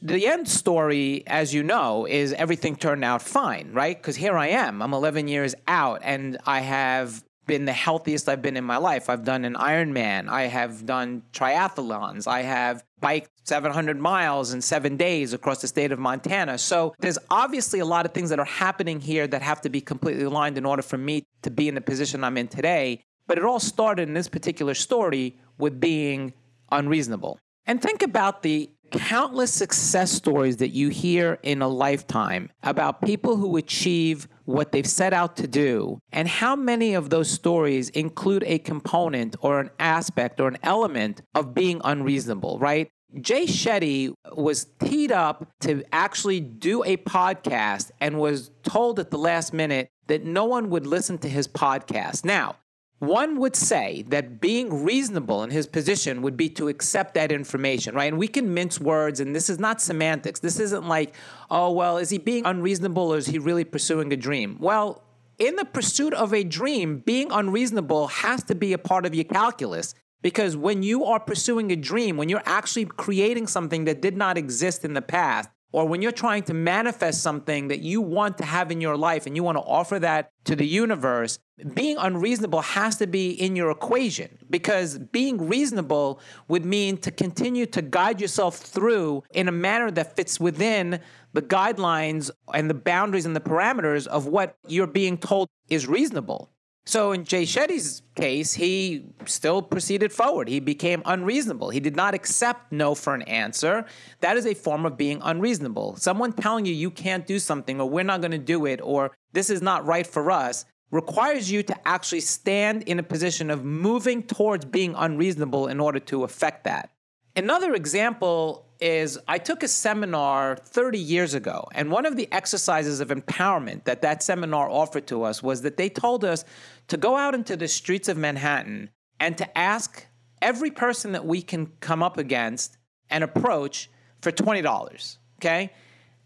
The 0.00 0.28
end 0.28 0.48
story, 0.48 1.24
as 1.26 1.52
you 1.52 1.62
know, 1.64 2.06
is 2.06 2.32
everything 2.32 2.76
turned 2.76 3.04
out 3.04 3.20
fine, 3.20 3.70
right? 3.72 3.96
Because 3.96 4.14
here 4.14 4.36
I 4.36 4.48
am. 4.48 4.80
I'm 4.80 4.94
11 4.94 5.26
years 5.26 5.56
out 5.66 6.00
and 6.04 6.38
I 6.46 6.60
have 6.60 7.24
been 7.48 7.64
the 7.64 7.72
healthiest 7.72 8.28
I've 8.28 8.42
been 8.42 8.56
in 8.56 8.62
my 8.62 8.76
life. 8.76 9.08
I've 9.08 9.24
done 9.24 9.44
an 9.44 9.54
Ironman. 9.54 10.28
I 10.28 10.42
have 10.42 10.86
done 10.86 11.22
triathlons. 11.32 12.28
I 12.28 12.42
have 12.42 12.84
biked 13.00 13.30
700 13.44 13.98
miles 13.98 14.52
in 14.52 14.60
seven 14.60 14.96
days 14.96 15.32
across 15.32 15.62
the 15.62 15.66
state 15.66 15.90
of 15.90 15.98
Montana. 15.98 16.58
So 16.58 16.94
there's 17.00 17.18
obviously 17.30 17.80
a 17.80 17.84
lot 17.84 18.06
of 18.06 18.12
things 18.12 18.30
that 18.30 18.38
are 18.38 18.44
happening 18.44 19.00
here 19.00 19.26
that 19.26 19.42
have 19.42 19.62
to 19.62 19.70
be 19.70 19.80
completely 19.80 20.24
aligned 20.24 20.58
in 20.58 20.66
order 20.66 20.82
for 20.82 20.98
me 20.98 21.24
to 21.42 21.50
be 21.50 21.66
in 21.66 21.74
the 21.74 21.80
position 21.80 22.22
I'm 22.22 22.36
in 22.36 22.46
today. 22.46 23.02
But 23.26 23.38
it 23.38 23.44
all 23.44 23.60
started 23.60 24.06
in 24.08 24.14
this 24.14 24.28
particular 24.28 24.74
story 24.74 25.38
with 25.58 25.80
being 25.80 26.34
unreasonable. 26.70 27.38
And 27.66 27.82
think 27.82 28.02
about 28.02 28.42
the 28.42 28.70
countless 28.90 29.52
success 29.52 30.10
stories 30.10 30.58
that 30.58 30.70
you 30.70 30.88
hear 30.88 31.38
in 31.42 31.62
a 31.62 31.68
lifetime 31.68 32.50
about 32.62 33.02
people 33.02 33.36
who 33.36 33.56
achieve 33.56 34.28
what 34.44 34.72
they've 34.72 34.86
set 34.86 35.12
out 35.12 35.36
to 35.36 35.46
do, 35.46 35.98
and 36.10 36.26
how 36.26 36.56
many 36.56 36.94
of 36.94 37.10
those 37.10 37.30
stories 37.30 37.90
include 37.90 38.42
a 38.46 38.58
component 38.58 39.36
or 39.40 39.60
an 39.60 39.70
aspect 39.78 40.40
or 40.40 40.48
an 40.48 40.58
element 40.62 41.20
of 41.34 41.54
being 41.54 41.80
unreasonable, 41.84 42.58
right? 42.58 42.88
Jay 43.20 43.44
Shetty 43.44 44.12
was 44.32 44.66
teed 44.80 45.12
up 45.12 45.48
to 45.60 45.82
actually 45.92 46.40
do 46.40 46.84
a 46.84 46.96
podcast 46.98 47.90
and 48.00 48.18
was 48.18 48.50
told 48.62 48.98
at 48.98 49.10
the 49.10 49.18
last 49.18 49.52
minute 49.52 49.88
that 50.08 50.24
no 50.24 50.44
one 50.44 50.70
would 50.70 50.86
listen 50.86 51.18
to 51.18 51.28
his 51.28 51.48
podcast. 51.48 52.24
Now, 52.24 52.56
one 52.98 53.38
would 53.38 53.54
say 53.54 54.04
that 54.08 54.40
being 54.40 54.84
reasonable 54.84 55.42
in 55.44 55.50
his 55.50 55.66
position 55.66 56.20
would 56.22 56.36
be 56.36 56.48
to 56.50 56.68
accept 56.68 57.14
that 57.14 57.30
information, 57.30 57.94
right? 57.94 58.10
And 58.10 58.18
we 58.18 58.28
can 58.28 58.52
mince 58.52 58.80
words, 58.80 59.20
and 59.20 59.34
this 59.34 59.48
is 59.48 59.58
not 59.58 59.80
semantics. 59.80 60.40
This 60.40 60.58
isn't 60.58 60.88
like, 60.88 61.14
oh, 61.50 61.70
well, 61.72 61.98
is 61.98 62.10
he 62.10 62.18
being 62.18 62.44
unreasonable 62.44 63.12
or 63.12 63.18
is 63.18 63.26
he 63.26 63.38
really 63.38 63.64
pursuing 63.64 64.12
a 64.12 64.16
dream? 64.16 64.58
Well, 64.60 65.04
in 65.38 65.54
the 65.54 65.64
pursuit 65.64 66.12
of 66.14 66.34
a 66.34 66.42
dream, 66.42 66.98
being 67.06 67.30
unreasonable 67.30 68.08
has 68.08 68.42
to 68.44 68.54
be 68.56 68.72
a 68.72 68.78
part 68.78 69.06
of 69.06 69.14
your 69.14 69.24
calculus. 69.24 69.94
Because 70.20 70.56
when 70.56 70.82
you 70.82 71.04
are 71.04 71.20
pursuing 71.20 71.70
a 71.70 71.76
dream, 71.76 72.16
when 72.16 72.28
you're 72.28 72.42
actually 72.44 72.86
creating 72.86 73.46
something 73.46 73.84
that 73.84 74.02
did 74.02 74.16
not 74.16 74.36
exist 74.36 74.84
in 74.84 74.94
the 74.94 75.02
past, 75.02 75.48
or 75.72 75.86
when 75.86 76.00
you're 76.00 76.12
trying 76.12 76.42
to 76.44 76.54
manifest 76.54 77.22
something 77.22 77.68
that 77.68 77.80
you 77.80 78.00
want 78.00 78.38
to 78.38 78.44
have 78.44 78.70
in 78.70 78.80
your 78.80 78.96
life 78.96 79.26
and 79.26 79.36
you 79.36 79.42
want 79.42 79.58
to 79.58 79.62
offer 79.62 79.98
that 79.98 80.30
to 80.44 80.56
the 80.56 80.66
universe, 80.66 81.38
being 81.74 81.96
unreasonable 81.98 82.62
has 82.62 82.96
to 82.96 83.06
be 83.06 83.30
in 83.30 83.56
your 83.56 83.70
equation 83.70 84.38
because 84.48 84.98
being 84.98 85.48
reasonable 85.48 86.20
would 86.48 86.64
mean 86.64 86.96
to 86.98 87.10
continue 87.10 87.66
to 87.66 87.82
guide 87.82 88.20
yourself 88.20 88.56
through 88.56 89.22
in 89.32 89.48
a 89.48 89.52
manner 89.52 89.90
that 89.90 90.16
fits 90.16 90.40
within 90.40 91.00
the 91.32 91.42
guidelines 91.42 92.30
and 92.54 92.70
the 92.70 92.74
boundaries 92.74 93.26
and 93.26 93.36
the 93.36 93.40
parameters 93.40 94.06
of 94.06 94.26
what 94.26 94.56
you're 94.66 94.86
being 94.86 95.18
told 95.18 95.48
is 95.68 95.86
reasonable. 95.86 96.50
So 96.88 97.12
in 97.12 97.24
Jay 97.24 97.42
Shetty's 97.42 98.00
case, 98.14 98.54
he 98.54 99.04
still 99.26 99.60
proceeded 99.60 100.10
forward. 100.10 100.48
He 100.48 100.58
became 100.58 101.02
unreasonable. 101.04 101.68
He 101.68 101.80
did 101.80 101.94
not 101.94 102.14
accept 102.14 102.72
no 102.72 102.94
for 102.94 103.14
an 103.14 103.20
answer. 103.22 103.84
That 104.20 104.38
is 104.38 104.46
a 104.46 104.54
form 104.54 104.86
of 104.86 104.96
being 104.96 105.20
unreasonable. 105.22 105.96
Someone 105.96 106.32
telling 106.32 106.64
you 106.64 106.72
you 106.72 106.90
can't 106.90 107.26
do 107.26 107.38
something 107.38 107.78
or 107.78 107.90
we're 107.90 108.04
not 108.04 108.22
going 108.22 108.30
to 108.30 108.38
do 108.38 108.64
it 108.64 108.80
or 108.82 109.14
this 109.34 109.50
is 109.50 109.60
not 109.60 109.84
right 109.84 110.06
for 110.06 110.30
us 110.30 110.64
requires 110.90 111.50
you 111.50 111.62
to 111.64 111.76
actually 111.86 112.20
stand 112.20 112.84
in 112.84 112.98
a 112.98 113.02
position 113.02 113.50
of 113.50 113.66
moving 113.66 114.22
towards 114.22 114.64
being 114.64 114.94
unreasonable 114.96 115.66
in 115.66 115.80
order 115.80 116.00
to 116.00 116.24
affect 116.24 116.64
that. 116.64 116.88
Another 117.36 117.74
example 117.74 118.67
is 118.80 119.18
I 119.26 119.38
took 119.38 119.62
a 119.62 119.68
seminar 119.68 120.56
30 120.56 120.98
years 120.98 121.34
ago, 121.34 121.66
and 121.72 121.90
one 121.90 122.06
of 122.06 122.16
the 122.16 122.30
exercises 122.32 123.00
of 123.00 123.08
empowerment 123.08 123.84
that 123.84 124.02
that 124.02 124.22
seminar 124.22 124.68
offered 124.70 125.06
to 125.08 125.24
us 125.24 125.42
was 125.42 125.62
that 125.62 125.76
they 125.76 125.88
told 125.88 126.24
us 126.24 126.44
to 126.88 126.96
go 126.96 127.16
out 127.16 127.34
into 127.34 127.56
the 127.56 127.68
streets 127.68 128.08
of 128.08 128.16
Manhattan 128.16 128.90
and 129.20 129.36
to 129.38 129.58
ask 129.58 130.06
every 130.40 130.70
person 130.70 131.12
that 131.12 131.26
we 131.26 131.42
can 131.42 131.66
come 131.80 132.02
up 132.02 132.18
against 132.18 132.76
and 133.10 133.24
approach 133.24 133.90
for 134.20 134.30
$20. 134.30 135.16
Okay? 135.40 135.72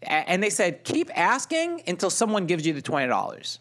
And 0.01 0.43
they 0.43 0.49
said, 0.49 0.83
keep 0.83 1.09
asking 1.17 1.83
until 1.87 2.09
someone 2.09 2.45
gives 2.45 2.67
you 2.67 2.73
the 2.73 2.81
$20. 2.81 3.59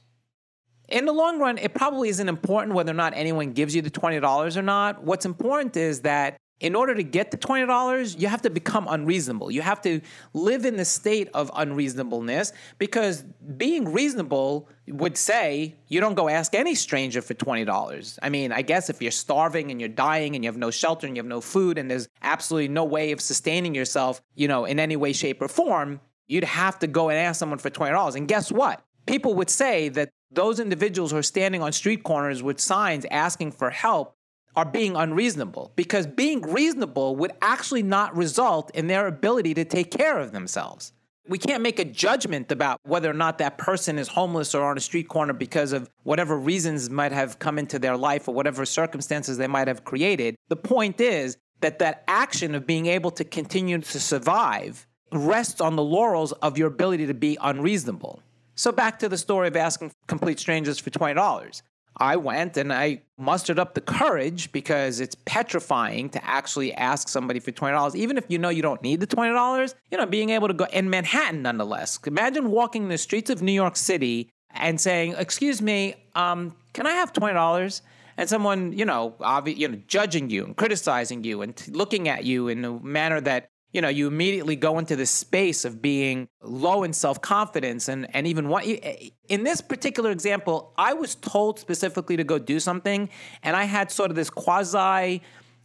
In 0.88 1.06
the 1.06 1.12
long 1.12 1.38
run, 1.38 1.56
it 1.58 1.72
probably 1.72 2.08
isn't 2.08 2.28
important 2.28 2.74
whether 2.74 2.90
or 2.90 2.94
not 2.94 3.14
anyone 3.14 3.52
gives 3.52 3.74
you 3.74 3.80
the 3.80 3.90
$20 3.90 4.56
or 4.56 4.62
not. 4.62 5.04
What's 5.04 5.24
important 5.24 5.76
is 5.76 6.00
that 6.00 6.36
in 6.62 6.76
order 6.76 6.94
to 6.94 7.02
get 7.02 7.32
the 7.32 7.36
$20, 7.36 8.20
you 8.20 8.28
have 8.28 8.40
to 8.42 8.48
become 8.48 8.86
unreasonable. 8.88 9.50
You 9.50 9.62
have 9.62 9.82
to 9.82 10.00
live 10.32 10.64
in 10.64 10.76
the 10.76 10.84
state 10.84 11.28
of 11.34 11.50
unreasonableness 11.56 12.52
because 12.78 13.22
being 13.56 13.92
reasonable 13.92 14.68
would 14.86 15.16
say 15.18 15.74
you 15.88 15.98
don't 15.98 16.14
go 16.14 16.28
ask 16.28 16.54
any 16.54 16.76
stranger 16.76 17.20
for 17.20 17.34
$20. 17.34 18.18
I 18.22 18.28
mean, 18.28 18.52
I 18.52 18.62
guess 18.62 18.88
if 18.88 19.02
you're 19.02 19.10
starving 19.10 19.72
and 19.72 19.80
you're 19.80 19.88
dying 19.88 20.36
and 20.36 20.44
you 20.44 20.48
have 20.48 20.56
no 20.56 20.70
shelter 20.70 21.04
and 21.04 21.16
you 21.16 21.20
have 21.20 21.28
no 21.28 21.40
food 21.40 21.78
and 21.78 21.90
there's 21.90 22.08
absolutely 22.22 22.68
no 22.68 22.84
way 22.84 23.10
of 23.10 23.20
sustaining 23.20 23.74
yourself, 23.74 24.22
you 24.36 24.46
know, 24.46 24.64
in 24.64 24.78
any 24.78 24.94
way, 24.94 25.12
shape, 25.12 25.42
or 25.42 25.48
form, 25.48 26.00
you'd 26.28 26.44
have 26.44 26.78
to 26.78 26.86
go 26.86 27.08
and 27.08 27.18
ask 27.18 27.40
someone 27.40 27.58
for 27.58 27.70
$20. 27.70 28.14
And 28.14 28.28
guess 28.28 28.52
what? 28.52 28.80
People 29.06 29.34
would 29.34 29.50
say 29.50 29.88
that 29.90 30.10
those 30.30 30.60
individuals 30.60 31.10
who 31.10 31.16
are 31.16 31.24
standing 31.24 31.60
on 31.60 31.72
street 31.72 32.04
corners 32.04 32.40
with 32.40 32.60
signs 32.60 33.04
asking 33.10 33.50
for 33.50 33.70
help 33.70 34.16
are 34.56 34.64
being 34.64 34.96
unreasonable 34.96 35.72
because 35.76 36.06
being 36.06 36.42
reasonable 36.42 37.16
would 37.16 37.32
actually 37.40 37.82
not 37.82 38.16
result 38.16 38.70
in 38.74 38.86
their 38.86 39.06
ability 39.06 39.54
to 39.54 39.64
take 39.64 39.90
care 39.90 40.18
of 40.18 40.32
themselves. 40.32 40.92
We 41.28 41.38
can't 41.38 41.62
make 41.62 41.78
a 41.78 41.84
judgment 41.84 42.50
about 42.50 42.80
whether 42.82 43.08
or 43.08 43.14
not 43.14 43.38
that 43.38 43.56
person 43.56 43.98
is 43.98 44.08
homeless 44.08 44.54
or 44.54 44.64
on 44.64 44.76
a 44.76 44.80
street 44.80 45.08
corner 45.08 45.32
because 45.32 45.72
of 45.72 45.88
whatever 46.02 46.36
reasons 46.36 46.90
might 46.90 47.12
have 47.12 47.38
come 47.38 47.58
into 47.58 47.78
their 47.78 47.96
life 47.96 48.26
or 48.26 48.34
whatever 48.34 48.66
circumstances 48.66 49.38
they 49.38 49.46
might 49.46 49.68
have 49.68 49.84
created. 49.84 50.34
The 50.48 50.56
point 50.56 51.00
is 51.00 51.36
that 51.60 51.78
that 51.78 52.02
action 52.08 52.54
of 52.54 52.66
being 52.66 52.86
able 52.86 53.12
to 53.12 53.24
continue 53.24 53.78
to 53.78 54.00
survive 54.00 54.86
rests 55.12 55.60
on 55.60 55.76
the 55.76 55.82
laurels 55.82 56.32
of 56.32 56.58
your 56.58 56.68
ability 56.68 57.06
to 57.06 57.14
be 57.14 57.38
unreasonable. 57.40 58.20
So 58.54 58.72
back 58.72 58.98
to 58.98 59.08
the 59.08 59.18
story 59.18 59.48
of 59.48 59.56
asking 59.56 59.92
complete 60.08 60.38
strangers 60.40 60.78
for 60.78 60.90
$20. 60.90 61.62
I 61.96 62.16
went 62.16 62.56
and 62.56 62.72
I 62.72 63.02
mustered 63.18 63.58
up 63.58 63.74
the 63.74 63.80
courage 63.80 64.50
because 64.52 65.00
it's 65.00 65.16
petrifying 65.24 66.08
to 66.10 66.24
actually 66.24 66.72
ask 66.74 67.08
somebody 67.08 67.38
for 67.38 67.52
$20, 67.52 67.94
even 67.94 68.18
if 68.18 68.24
you 68.28 68.38
know 68.38 68.48
you 68.48 68.62
don't 68.62 68.82
need 68.82 69.00
the 69.00 69.06
$20, 69.06 69.74
you 69.90 69.98
know, 69.98 70.06
being 70.06 70.30
able 70.30 70.48
to 70.48 70.54
go 70.54 70.66
in 70.72 70.90
Manhattan 70.90 71.42
nonetheless. 71.42 71.98
Imagine 72.06 72.50
walking 72.50 72.88
the 72.88 72.98
streets 72.98 73.30
of 73.30 73.42
New 73.42 73.52
York 73.52 73.76
City 73.76 74.30
and 74.50 74.80
saying, 74.80 75.14
Excuse 75.18 75.62
me, 75.62 75.94
um, 76.14 76.54
can 76.72 76.86
I 76.86 76.92
have 76.92 77.12
$20? 77.12 77.82
And 78.16 78.28
someone, 78.28 78.72
you 78.72 78.84
know, 78.84 79.14
obvi- 79.20 79.56
you 79.56 79.68
know, 79.68 79.80
judging 79.86 80.28
you 80.28 80.44
and 80.44 80.56
criticizing 80.56 81.24
you 81.24 81.42
and 81.42 81.56
t- 81.56 81.72
looking 81.72 82.08
at 82.08 82.24
you 82.24 82.48
in 82.48 82.64
a 82.64 82.78
manner 82.80 83.20
that 83.22 83.48
you 83.72 83.80
know, 83.80 83.88
you 83.88 84.06
immediately 84.06 84.54
go 84.54 84.78
into 84.78 84.96
this 84.96 85.10
space 85.10 85.64
of 85.64 85.80
being 85.80 86.28
low 86.42 86.82
in 86.82 86.92
self 86.92 87.20
confidence. 87.20 87.88
And, 87.88 88.06
and 88.14 88.26
even 88.26 88.48
what, 88.48 88.66
you. 88.66 88.78
Eh, 88.82 89.10
in 89.28 89.44
this 89.44 89.60
particular 89.62 90.10
example, 90.10 90.74
I 90.76 90.92
was 90.92 91.14
told 91.14 91.58
specifically 91.58 92.16
to 92.18 92.24
go 92.24 92.38
do 92.38 92.60
something, 92.60 93.08
and 93.42 93.56
I 93.56 93.64
had 93.64 93.90
sort 93.90 94.10
of 94.10 94.16
this 94.16 94.28
quasi 94.28 95.22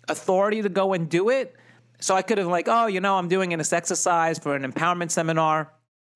authority 0.07 0.61
to 0.61 0.69
go 0.69 0.93
and 0.93 1.09
do 1.09 1.29
it. 1.29 1.53
So 1.99 2.15
I 2.15 2.21
could 2.21 2.37
have, 2.37 2.47
like, 2.47 2.67
oh, 2.69 2.87
you 2.87 3.01
know, 3.01 3.17
I'm 3.17 3.27
doing 3.27 3.49
this 3.57 3.73
exercise 3.73 4.39
for 4.39 4.55
an 4.55 4.71
empowerment 4.71 5.11
seminar. 5.11 5.73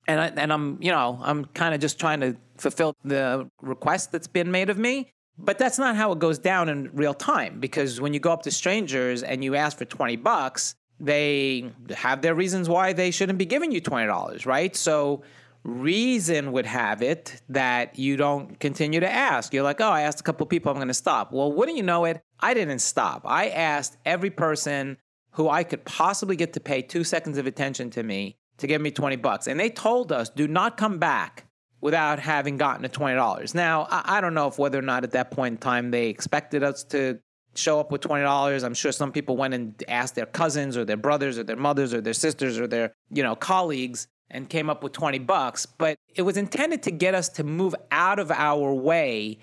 And, 0.08 0.20
I, 0.20 0.26
and 0.28 0.52
I'm, 0.52 0.78
you 0.80 0.90
know, 0.90 1.20
I'm 1.22 1.44
kind 1.46 1.74
of 1.74 1.80
just 1.80 2.00
trying 2.00 2.20
to 2.20 2.36
fulfill 2.56 2.94
the 3.04 3.50
request 3.60 4.12
that's 4.12 4.26
been 4.26 4.50
made 4.50 4.70
of 4.70 4.78
me. 4.78 5.12
But 5.38 5.58
that's 5.58 5.78
not 5.78 5.96
how 5.96 6.12
it 6.12 6.18
goes 6.18 6.38
down 6.38 6.68
in 6.68 6.90
real 6.92 7.14
time 7.14 7.58
because 7.58 8.00
when 8.00 8.14
you 8.14 8.20
go 8.20 8.32
up 8.32 8.42
to 8.42 8.50
strangers 8.50 9.22
and 9.22 9.42
you 9.42 9.54
ask 9.54 9.78
for 9.78 9.84
20 9.84 10.16
bucks, 10.16 10.74
they 11.02 11.72
have 11.90 12.22
their 12.22 12.34
reasons 12.34 12.68
why 12.68 12.92
they 12.92 13.10
shouldn't 13.10 13.38
be 13.38 13.44
giving 13.44 13.72
you 13.72 13.80
$20, 13.80 14.46
right? 14.46 14.74
So 14.76 15.22
reason 15.64 16.52
would 16.52 16.66
have 16.66 17.02
it 17.02 17.42
that 17.48 17.98
you 17.98 18.16
don't 18.16 18.58
continue 18.60 19.00
to 19.00 19.10
ask. 19.10 19.52
You're 19.52 19.64
like, 19.64 19.80
oh, 19.80 19.90
I 19.90 20.02
asked 20.02 20.20
a 20.20 20.22
couple 20.22 20.46
people, 20.46 20.70
I'm 20.70 20.78
going 20.78 20.88
to 20.88 20.94
stop. 20.94 21.32
Well, 21.32 21.52
wouldn't 21.52 21.76
you 21.76 21.82
know 21.82 22.04
it? 22.04 22.22
I 22.38 22.54
didn't 22.54 22.78
stop. 22.78 23.22
I 23.24 23.48
asked 23.48 23.96
every 24.04 24.30
person 24.30 24.96
who 25.32 25.48
I 25.48 25.64
could 25.64 25.84
possibly 25.84 26.36
get 26.36 26.52
to 26.52 26.60
pay 26.60 26.82
two 26.82 27.04
seconds 27.04 27.36
of 27.36 27.46
attention 27.46 27.90
to 27.90 28.02
me 28.02 28.36
to 28.58 28.66
give 28.66 28.80
me 28.80 28.90
20 28.90 29.16
bucks. 29.16 29.48
And 29.48 29.58
they 29.58 29.70
told 29.70 30.12
us, 30.12 30.30
do 30.30 30.46
not 30.46 30.76
come 30.76 30.98
back 30.98 31.46
without 31.80 32.20
having 32.20 32.58
gotten 32.58 32.82
the 32.82 32.88
$20. 32.88 33.54
Now, 33.54 33.88
I 33.90 34.20
don't 34.20 34.34
know 34.34 34.46
if 34.46 34.58
whether 34.58 34.78
or 34.78 34.82
not 34.82 35.02
at 35.02 35.10
that 35.12 35.32
point 35.32 35.54
in 35.54 35.58
time 35.58 35.90
they 35.90 36.08
expected 36.08 36.62
us 36.62 36.84
to 36.84 37.18
show 37.54 37.78
up 37.78 37.92
with 37.92 38.00
$20 38.00 38.64
i'm 38.64 38.74
sure 38.74 38.92
some 38.92 39.12
people 39.12 39.36
went 39.36 39.52
and 39.54 39.82
asked 39.88 40.14
their 40.14 40.26
cousins 40.26 40.76
or 40.76 40.84
their 40.84 40.96
brothers 40.96 41.38
or 41.38 41.44
their 41.44 41.56
mothers 41.56 41.92
or 41.92 42.00
their 42.00 42.14
sisters 42.14 42.58
or 42.58 42.66
their 42.66 42.92
you 43.10 43.22
know 43.22 43.34
colleagues 43.34 44.06
and 44.32 44.48
came 44.48 44.68
up 44.68 44.82
with 44.82 44.92
20 44.92 45.20
bucks. 45.20 45.66
But 45.66 45.98
it 46.14 46.22
was 46.22 46.36
intended 46.36 46.82
to 46.84 46.90
get 46.90 47.14
us 47.14 47.28
to 47.30 47.44
move 47.44 47.74
out 47.92 48.18
of 48.18 48.30
our 48.32 48.74
way 48.74 49.38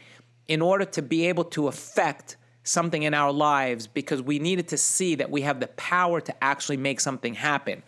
in 0.47 0.61
order 0.61 0.83
to 0.83 1.01
be 1.01 1.27
able 1.27 1.45
to 1.45 1.67
affect 1.67 2.35
something 2.63 3.03
in 3.03 3.13
our 3.13 3.31
lives 3.31 3.87
because 3.87 4.21
we 4.21 4.37
needed 4.37 4.67
to 4.67 4.77
see 4.77 5.15
that 5.15 5.31
we 5.31 5.41
have 5.41 5.59
the 5.59 5.67
power 5.67 6.19
to 6.19 6.43
actually 6.43 6.77
make 6.77 6.99
something 6.99 7.33
happen. 7.33 7.81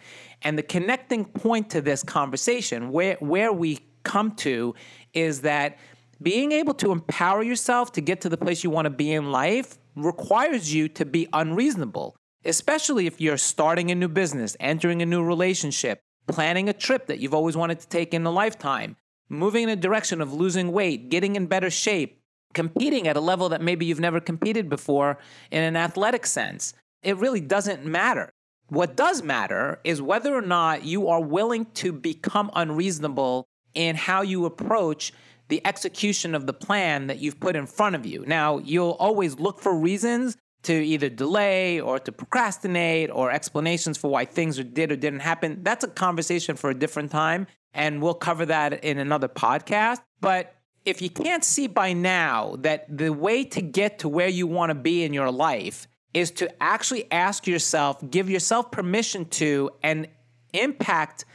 And 0.44 0.58
the 0.58 0.64
connecting 0.64 1.26
point 1.26 1.70
to 1.72 1.82
this 1.82 2.04
conversation 2.04 2.92
where 2.92 3.16
where 3.16 3.52
we 3.52 3.80
come 4.04 4.32
to 4.36 4.74
is 5.14 5.42
that 5.42 5.78
being 6.22 6.52
able 6.52 6.74
to 6.76 6.92
empower 6.92 7.44
yourself 7.44 7.92
to 7.94 8.02
get 8.02 8.22
to 8.22 8.30
the 8.30 8.38
place 8.38 8.64
you 8.64 8.70
want 8.70 8.86
to 8.86 8.92
be 8.92 9.12
in 9.12 9.32
life 9.32 9.78
requires 9.96 10.74
you 10.74 10.88
to 10.90 11.06
be 11.06 11.28
unreasonable, 11.34 12.16
especially 12.46 13.08
if 13.08 13.20
you're 13.20 13.38
starting 13.38 13.92
a 13.92 13.96
new 13.96 14.08
business, 14.08 14.56
entering 14.60 15.02
a 15.02 15.06
new 15.06 15.24
relationship, 15.24 16.02
planning 16.28 16.70
a 16.70 16.74
trip 16.74 17.08
that 17.08 17.20
you've 17.20 17.34
always 17.34 17.58
wanted 17.58 17.80
to 17.80 17.88
take 17.88 18.14
in 18.14 18.26
a 18.26 18.32
lifetime, 18.32 18.96
moving 19.30 19.64
in 19.64 19.70
a 19.70 19.76
direction 19.76 20.22
of 20.22 20.34
losing 20.34 20.72
weight, 20.72 21.10
getting 21.10 21.36
in 21.36 21.48
better 21.48 21.70
shape, 21.70 22.22
competing 22.54 23.08
at 23.08 23.18
a 23.18 23.22
level 23.22 23.50
that 23.50 23.62
maybe 23.62 23.86
you've 23.86 24.00
never 24.00 24.20
competed 24.20 24.70
before 24.70 25.18
in 25.52 25.64
an 25.64 25.76
athletic 25.76 26.26
sense. 26.26 26.74
It 27.04 27.18
really 27.18 27.42
doesn't 27.42 27.86
matter. 27.86 28.32
What 28.68 28.96
does 28.96 29.22
matter 29.22 29.80
is 29.84 30.02
whether 30.02 30.34
or 30.34 30.42
not 30.42 30.86
you 30.86 31.10
are 31.10 31.22
willing 31.22 31.66
to 31.76 31.92
become 31.92 32.50
unreasonable 32.56 33.46
in 33.74 33.96
how 33.96 34.22
you 34.22 34.46
approach 34.46 35.14
the 35.52 35.62
execution 35.68 36.34
of 36.34 36.48
the 36.48 36.54
plan 36.54 37.08
that 37.08 37.20
you've 37.20 37.40
put 37.40 37.58
in 37.58 37.68
front 37.68 37.94
of 37.94 38.06
you. 38.06 38.24
Now, 38.26 38.60
you'll 38.60 38.96
always 39.00 39.38
look 39.38 39.60
for 39.60 39.76
reasons 39.76 40.38
to 40.64 40.74
either 40.74 41.10
delay 41.10 41.82
or 41.82 42.00
to 42.00 42.12
procrastinate 42.12 43.10
or 43.12 43.30
explanations 43.30 43.98
for 43.98 44.10
why 44.10 44.24
things 44.24 44.58
did 44.64 44.94
or 44.94 44.96
didn't 44.96 45.20
happen. 45.20 45.62
That's 45.62 45.84
a 45.84 45.90
conversation 45.90 46.56
for 46.56 46.70
a 46.70 46.74
different 46.74 47.12
time, 47.12 47.48
and 47.74 48.02
we'll 48.02 48.14
cover 48.14 48.46
that 48.46 48.86
in 48.86 48.98
another 48.98 49.28
podcast. 49.28 50.00
But 50.22 50.56
if 50.86 51.02
you 51.02 51.10
can't 51.10 51.44
see 51.44 51.68
by 51.68 51.92
now 51.92 52.56
that 52.60 52.86
the 52.88 53.10
way 53.10 53.44
to 53.44 53.62
get 53.62 54.00
to 54.00 54.08
where 54.10 54.30
you 54.30 54.48
want 54.48 54.70
to 54.70 54.76
be 54.76 55.04
in 55.04 55.14
your 55.14 55.32
life 55.32 55.86
is 56.14 56.32
to 56.32 56.64
actually 56.64 57.12
ask 57.12 57.46
yourself, 57.46 57.98
give 58.10 58.30
yourself 58.30 58.72
permission 58.72 59.26
to, 59.26 59.70
and 59.84 60.08
impact 60.54 61.26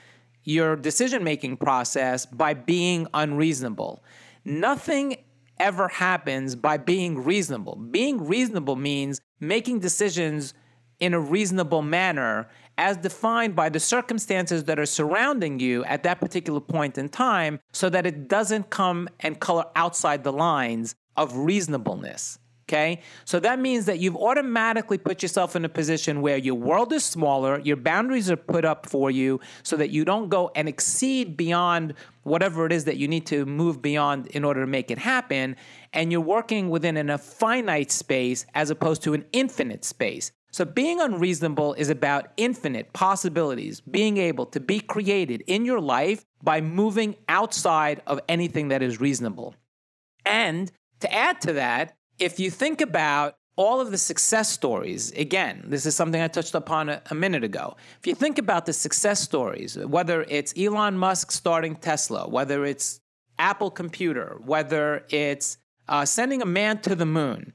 your 0.47 0.77
decision 0.77 1.23
making 1.25 1.59
process 1.59 2.25
by 2.25 2.55
being 2.55 3.07
unreasonable. 3.13 4.03
Nothing 4.45 5.17
ever 5.59 5.89
happens 5.89 6.55
by 6.55 6.77
being 6.77 7.23
reasonable. 7.23 7.77
Being 7.77 8.27
reasonable 8.27 8.77
means 8.77 9.21
making 9.41 9.81
decisions 9.81 10.55
in 11.01 11.13
a 11.13 11.21
reasonable 11.21 11.83
manner 11.83 12.49
as 12.79 12.97
defined 12.97 13.57
by 13.57 13.69
the 13.69 13.81
circumstances 13.81 14.65
that 14.65 14.79
are 14.79 14.87
surrounding 14.87 15.59
you 15.59 15.85
at 15.85 16.05
that 16.05 16.21
particular 16.21 16.61
point 16.61 16.97
in 16.97 17.09
time 17.09 17.59
so 17.73 17.89
that 17.89 18.07
it 18.07 18.29
doesn't 18.29 18.71
come 18.71 19.09
and 19.21 19.41
color 19.41 19.65
outside 19.75 20.25
the 20.25 20.33
lines 20.33 20.95
of 21.17 21.37
reasonableness. 21.37 22.39
Okay. 22.69 23.01
So 23.25 23.39
that 23.41 23.61
means 23.61 23.87
that 23.87 24.01
you've 24.01 24.17
automatically 24.17 24.99
put 24.99 25.23
yourself 25.23 25.55
in 25.55 25.65
a 25.65 25.69
position 25.69 26.21
where 26.21 26.37
your 26.37 26.57
world 26.57 26.93
is 26.93 27.05
smaller, 27.05 27.61
your 27.61 27.77
boundaries 27.77 28.29
are 28.29 28.37
put 28.37 28.65
up 28.65 28.87
for 28.87 29.09
you 29.09 29.39
so 29.63 29.77
that 29.77 29.91
you 29.91 30.05
don't 30.05 30.29
go 30.29 30.51
and 30.57 30.69
exceed 30.69 31.37
beyond 31.37 31.95
whatever 32.25 32.67
it 32.67 32.73
is 32.73 32.85
that 32.87 32.97
you 32.97 33.07
need 33.07 33.25
to 33.27 33.47
move 33.47 33.81
beyond 33.81 34.27
in 34.29 34.43
order 34.43 34.63
to 34.63 34.67
make 34.67 34.91
it 34.91 34.99
happen. 34.99 35.55
And 35.93 36.11
you're 36.11 36.21
working 36.21 36.69
within 36.69 36.97
a 37.09 37.19
finite 37.19 37.93
space 37.93 38.45
as 38.53 38.71
opposed 38.71 39.01
to 39.05 39.15
an 39.15 39.25
infinite 39.33 39.85
space. 39.85 40.33
So, 40.51 40.65
being 40.65 41.01
unreasonable 41.01 41.75
is 41.75 41.91
about 41.91 42.33
infinite 42.37 42.93
possibilities, 42.95 43.81
being 43.81 44.17
able 44.17 44.47
to 44.47 44.59
be 44.59 44.81
created 44.81 45.45
in 45.47 45.65
your 45.65 45.81
life 45.81 46.25
by 46.43 46.63
moving 46.63 47.15
outside 47.29 48.01
of 48.07 48.21
anything 48.29 48.69
that 48.69 48.83
is 48.83 49.01
reasonable. 49.01 49.55
And 50.25 50.73
to 51.01 51.13
add 51.13 51.41
to 51.43 51.53
that, 51.53 51.97
if 52.19 52.41
you 52.41 52.51
think 52.51 52.81
about 52.81 53.37
all 53.57 53.81
of 53.81 53.91
the 53.91 53.99
success 53.99 54.51
stories, 54.51 55.13
again, 55.13 55.65
this 55.67 55.87
is 55.87 55.95
something 55.95 56.21
I 56.21 56.29
touched 56.29 56.55
upon 56.55 56.89
a, 56.89 57.03
a, 57.11 57.15
minute 57.15 57.43
ago. 57.43 57.77
If 57.99 58.07
you 58.07 58.15
think 58.15 58.39
about 58.39 58.67
the 58.67 58.73
success 58.73 59.21
stories, 59.21 59.79
whether 59.79 60.23
it's 60.29 60.53
Elon 60.59 60.99
Musk 60.99 61.31
starting 61.31 61.77
Tesla, 61.77 62.29
whether 62.29 62.65
it's 62.65 63.01
Apple 63.39 63.71
Computer, 63.71 64.39
whether 64.45 65.05
it's 65.09 65.59
uh, 65.89 66.05
sending 66.05 66.43
a 66.43 66.47
man 66.47 66.81
to 66.83 66.95
the 66.95 67.07
moon, 67.07 67.55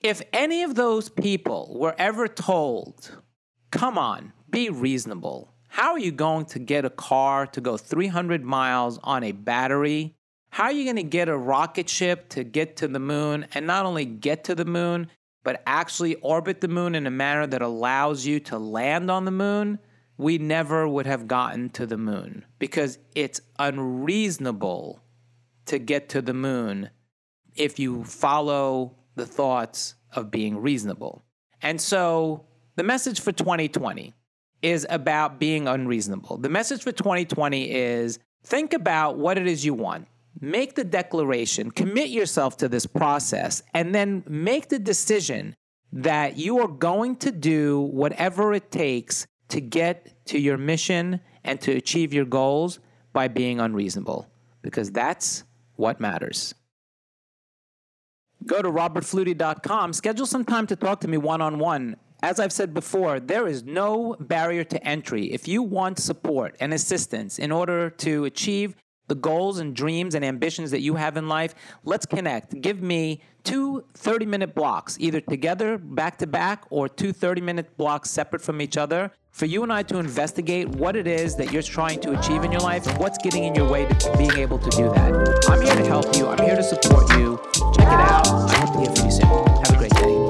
if 0.00 0.20
any 0.32 0.62
of 0.62 0.74
those 0.74 1.08
people 1.08 1.74
were 1.78 1.94
ever 1.96 2.28
told, 2.28 3.22
come 3.70 3.96
on, 3.96 4.32
be 4.50 4.68
reasonable, 4.68 5.54
how 5.68 5.92
are 5.92 5.98
you 5.98 6.12
going 6.12 6.44
to 6.46 6.58
get 6.58 6.84
a 6.84 6.90
car 6.90 7.46
to 7.46 7.60
go 7.60 7.78
300 7.78 8.44
miles 8.44 8.98
on 9.02 9.24
a 9.24 9.32
battery 9.32 10.14
how 10.54 10.66
are 10.66 10.72
you 10.72 10.84
going 10.84 10.94
to 10.94 11.02
get 11.02 11.28
a 11.28 11.36
rocket 11.36 11.88
ship 11.88 12.28
to 12.28 12.44
get 12.44 12.76
to 12.76 12.86
the 12.86 13.00
moon 13.00 13.44
and 13.54 13.66
not 13.66 13.86
only 13.86 14.04
get 14.04 14.44
to 14.44 14.54
the 14.54 14.64
moon, 14.64 15.10
but 15.42 15.60
actually 15.66 16.14
orbit 16.14 16.60
the 16.60 16.68
moon 16.68 16.94
in 16.94 17.08
a 17.08 17.10
manner 17.10 17.44
that 17.44 17.60
allows 17.60 18.24
you 18.24 18.38
to 18.38 18.56
land 18.56 19.10
on 19.10 19.24
the 19.24 19.32
moon? 19.32 19.80
We 20.16 20.38
never 20.38 20.86
would 20.86 21.06
have 21.06 21.26
gotten 21.26 21.70
to 21.70 21.86
the 21.86 21.96
moon 21.96 22.44
because 22.60 23.00
it's 23.16 23.40
unreasonable 23.58 25.02
to 25.66 25.80
get 25.80 26.08
to 26.10 26.22
the 26.22 26.34
moon 26.34 26.90
if 27.56 27.80
you 27.80 28.04
follow 28.04 28.94
the 29.16 29.26
thoughts 29.26 29.96
of 30.12 30.30
being 30.30 30.56
reasonable. 30.58 31.24
And 31.62 31.80
so 31.80 32.44
the 32.76 32.84
message 32.84 33.20
for 33.20 33.32
2020 33.32 34.14
is 34.62 34.86
about 34.88 35.40
being 35.40 35.66
unreasonable. 35.66 36.36
The 36.36 36.48
message 36.48 36.84
for 36.84 36.92
2020 36.92 37.72
is 37.72 38.20
think 38.44 38.72
about 38.72 39.18
what 39.18 39.36
it 39.36 39.48
is 39.48 39.64
you 39.64 39.74
want 39.74 40.06
make 40.40 40.74
the 40.74 40.84
declaration, 40.84 41.70
commit 41.70 42.10
yourself 42.10 42.56
to 42.58 42.68
this 42.68 42.86
process, 42.86 43.62
and 43.72 43.94
then 43.94 44.22
make 44.26 44.68
the 44.68 44.78
decision 44.78 45.54
that 45.92 46.36
you 46.36 46.58
are 46.58 46.68
going 46.68 47.16
to 47.16 47.30
do 47.30 47.80
whatever 47.80 48.52
it 48.52 48.70
takes 48.70 49.26
to 49.48 49.60
get 49.60 50.26
to 50.26 50.38
your 50.38 50.58
mission 50.58 51.20
and 51.44 51.60
to 51.60 51.72
achieve 51.72 52.12
your 52.12 52.24
goals 52.24 52.80
by 53.12 53.28
being 53.28 53.60
unreasonable, 53.60 54.28
because 54.62 54.90
that's 54.90 55.44
what 55.76 56.00
matters. 56.00 56.54
Go 58.46 58.60
to 58.60 58.70
robertflutie.com, 58.70 59.92
schedule 59.92 60.26
some 60.26 60.44
time 60.44 60.66
to 60.66 60.76
talk 60.76 61.00
to 61.00 61.08
me 61.08 61.16
one 61.16 61.40
on 61.40 61.58
one. 61.58 61.96
As 62.22 62.40
I've 62.40 62.52
said 62.52 62.72
before, 62.74 63.20
there 63.20 63.46
is 63.46 63.64
no 63.64 64.16
barrier 64.18 64.64
to 64.64 64.86
entry. 64.86 65.32
If 65.32 65.46
you 65.46 65.62
want 65.62 65.98
support 65.98 66.56
and 66.58 66.72
assistance 66.72 67.38
in 67.38 67.52
order 67.52 67.90
to 67.90 68.24
achieve 68.24 68.74
the 69.08 69.14
goals 69.14 69.58
and 69.58 69.74
dreams 69.74 70.14
and 70.14 70.24
ambitions 70.24 70.70
that 70.70 70.80
you 70.80 70.94
have 70.94 71.16
in 71.16 71.28
life, 71.28 71.54
let's 71.84 72.06
connect. 72.06 72.60
Give 72.60 72.82
me 72.82 73.20
two 73.42 73.84
30 73.94 74.26
minute 74.26 74.54
blocks, 74.54 74.96
either 75.00 75.20
together, 75.20 75.78
back 75.78 76.18
to 76.18 76.26
back, 76.26 76.64
or 76.70 76.88
two 76.88 77.12
30 77.12 77.40
minute 77.40 77.76
blocks 77.76 78.10
separate 78.10 78.42
from 78.42 78.60
each 78.60 78.76
other, 78.76 79.10
for 79.30 79.46
you 79.46 79.62
and 79.62 79.72
I 79.72 79.82
to 79.84 79.98
investigate 79.98 80.68
what 80.68 80.96
it 80.96 81.06
is 81.06 81.36
that 81.36 81.52
you're 81.52 81.62
trying 81.62 82.00
to 82.00 82.18
achieve 82.18 82.44
in 82.44 82.52
your 82.52 82.60
life 82.60 82.86
and 82.86 82.96
what's 82.98 83.18
getting 83.18 83.44
in 83.44 83.54
your 83.54 83.68
way 83.68 83.86
to 83.86 84.16
being 84.16 84.36
able 84.38 84.58
to 84.58 84.70
do 84.70 84.84
that. 84.94 85.44
I'm 85.48 85.60
here 85.60 85.74
to 85.74 85.84
help 85.86 86.16
you, 86.16 86.28
I'm 86.28 86.42
here 86.44 86.56
to 86.56 86.62
support 86.62 87.10
you. 87.10 87.40
Check 87.74 87.86
it 87.86 88.00
out. 88.00 88.26
I 88.26 88.56
hope 88.56 88.72
to 88.74 88.78
hear 88.80 88.94
from 88.94 89.04
you 89.06 89.10
soon. 89.10 89.26
Have 89.26 89.70
a 89.70 89.76
great 89.76 89.92
day. 89.92 90.23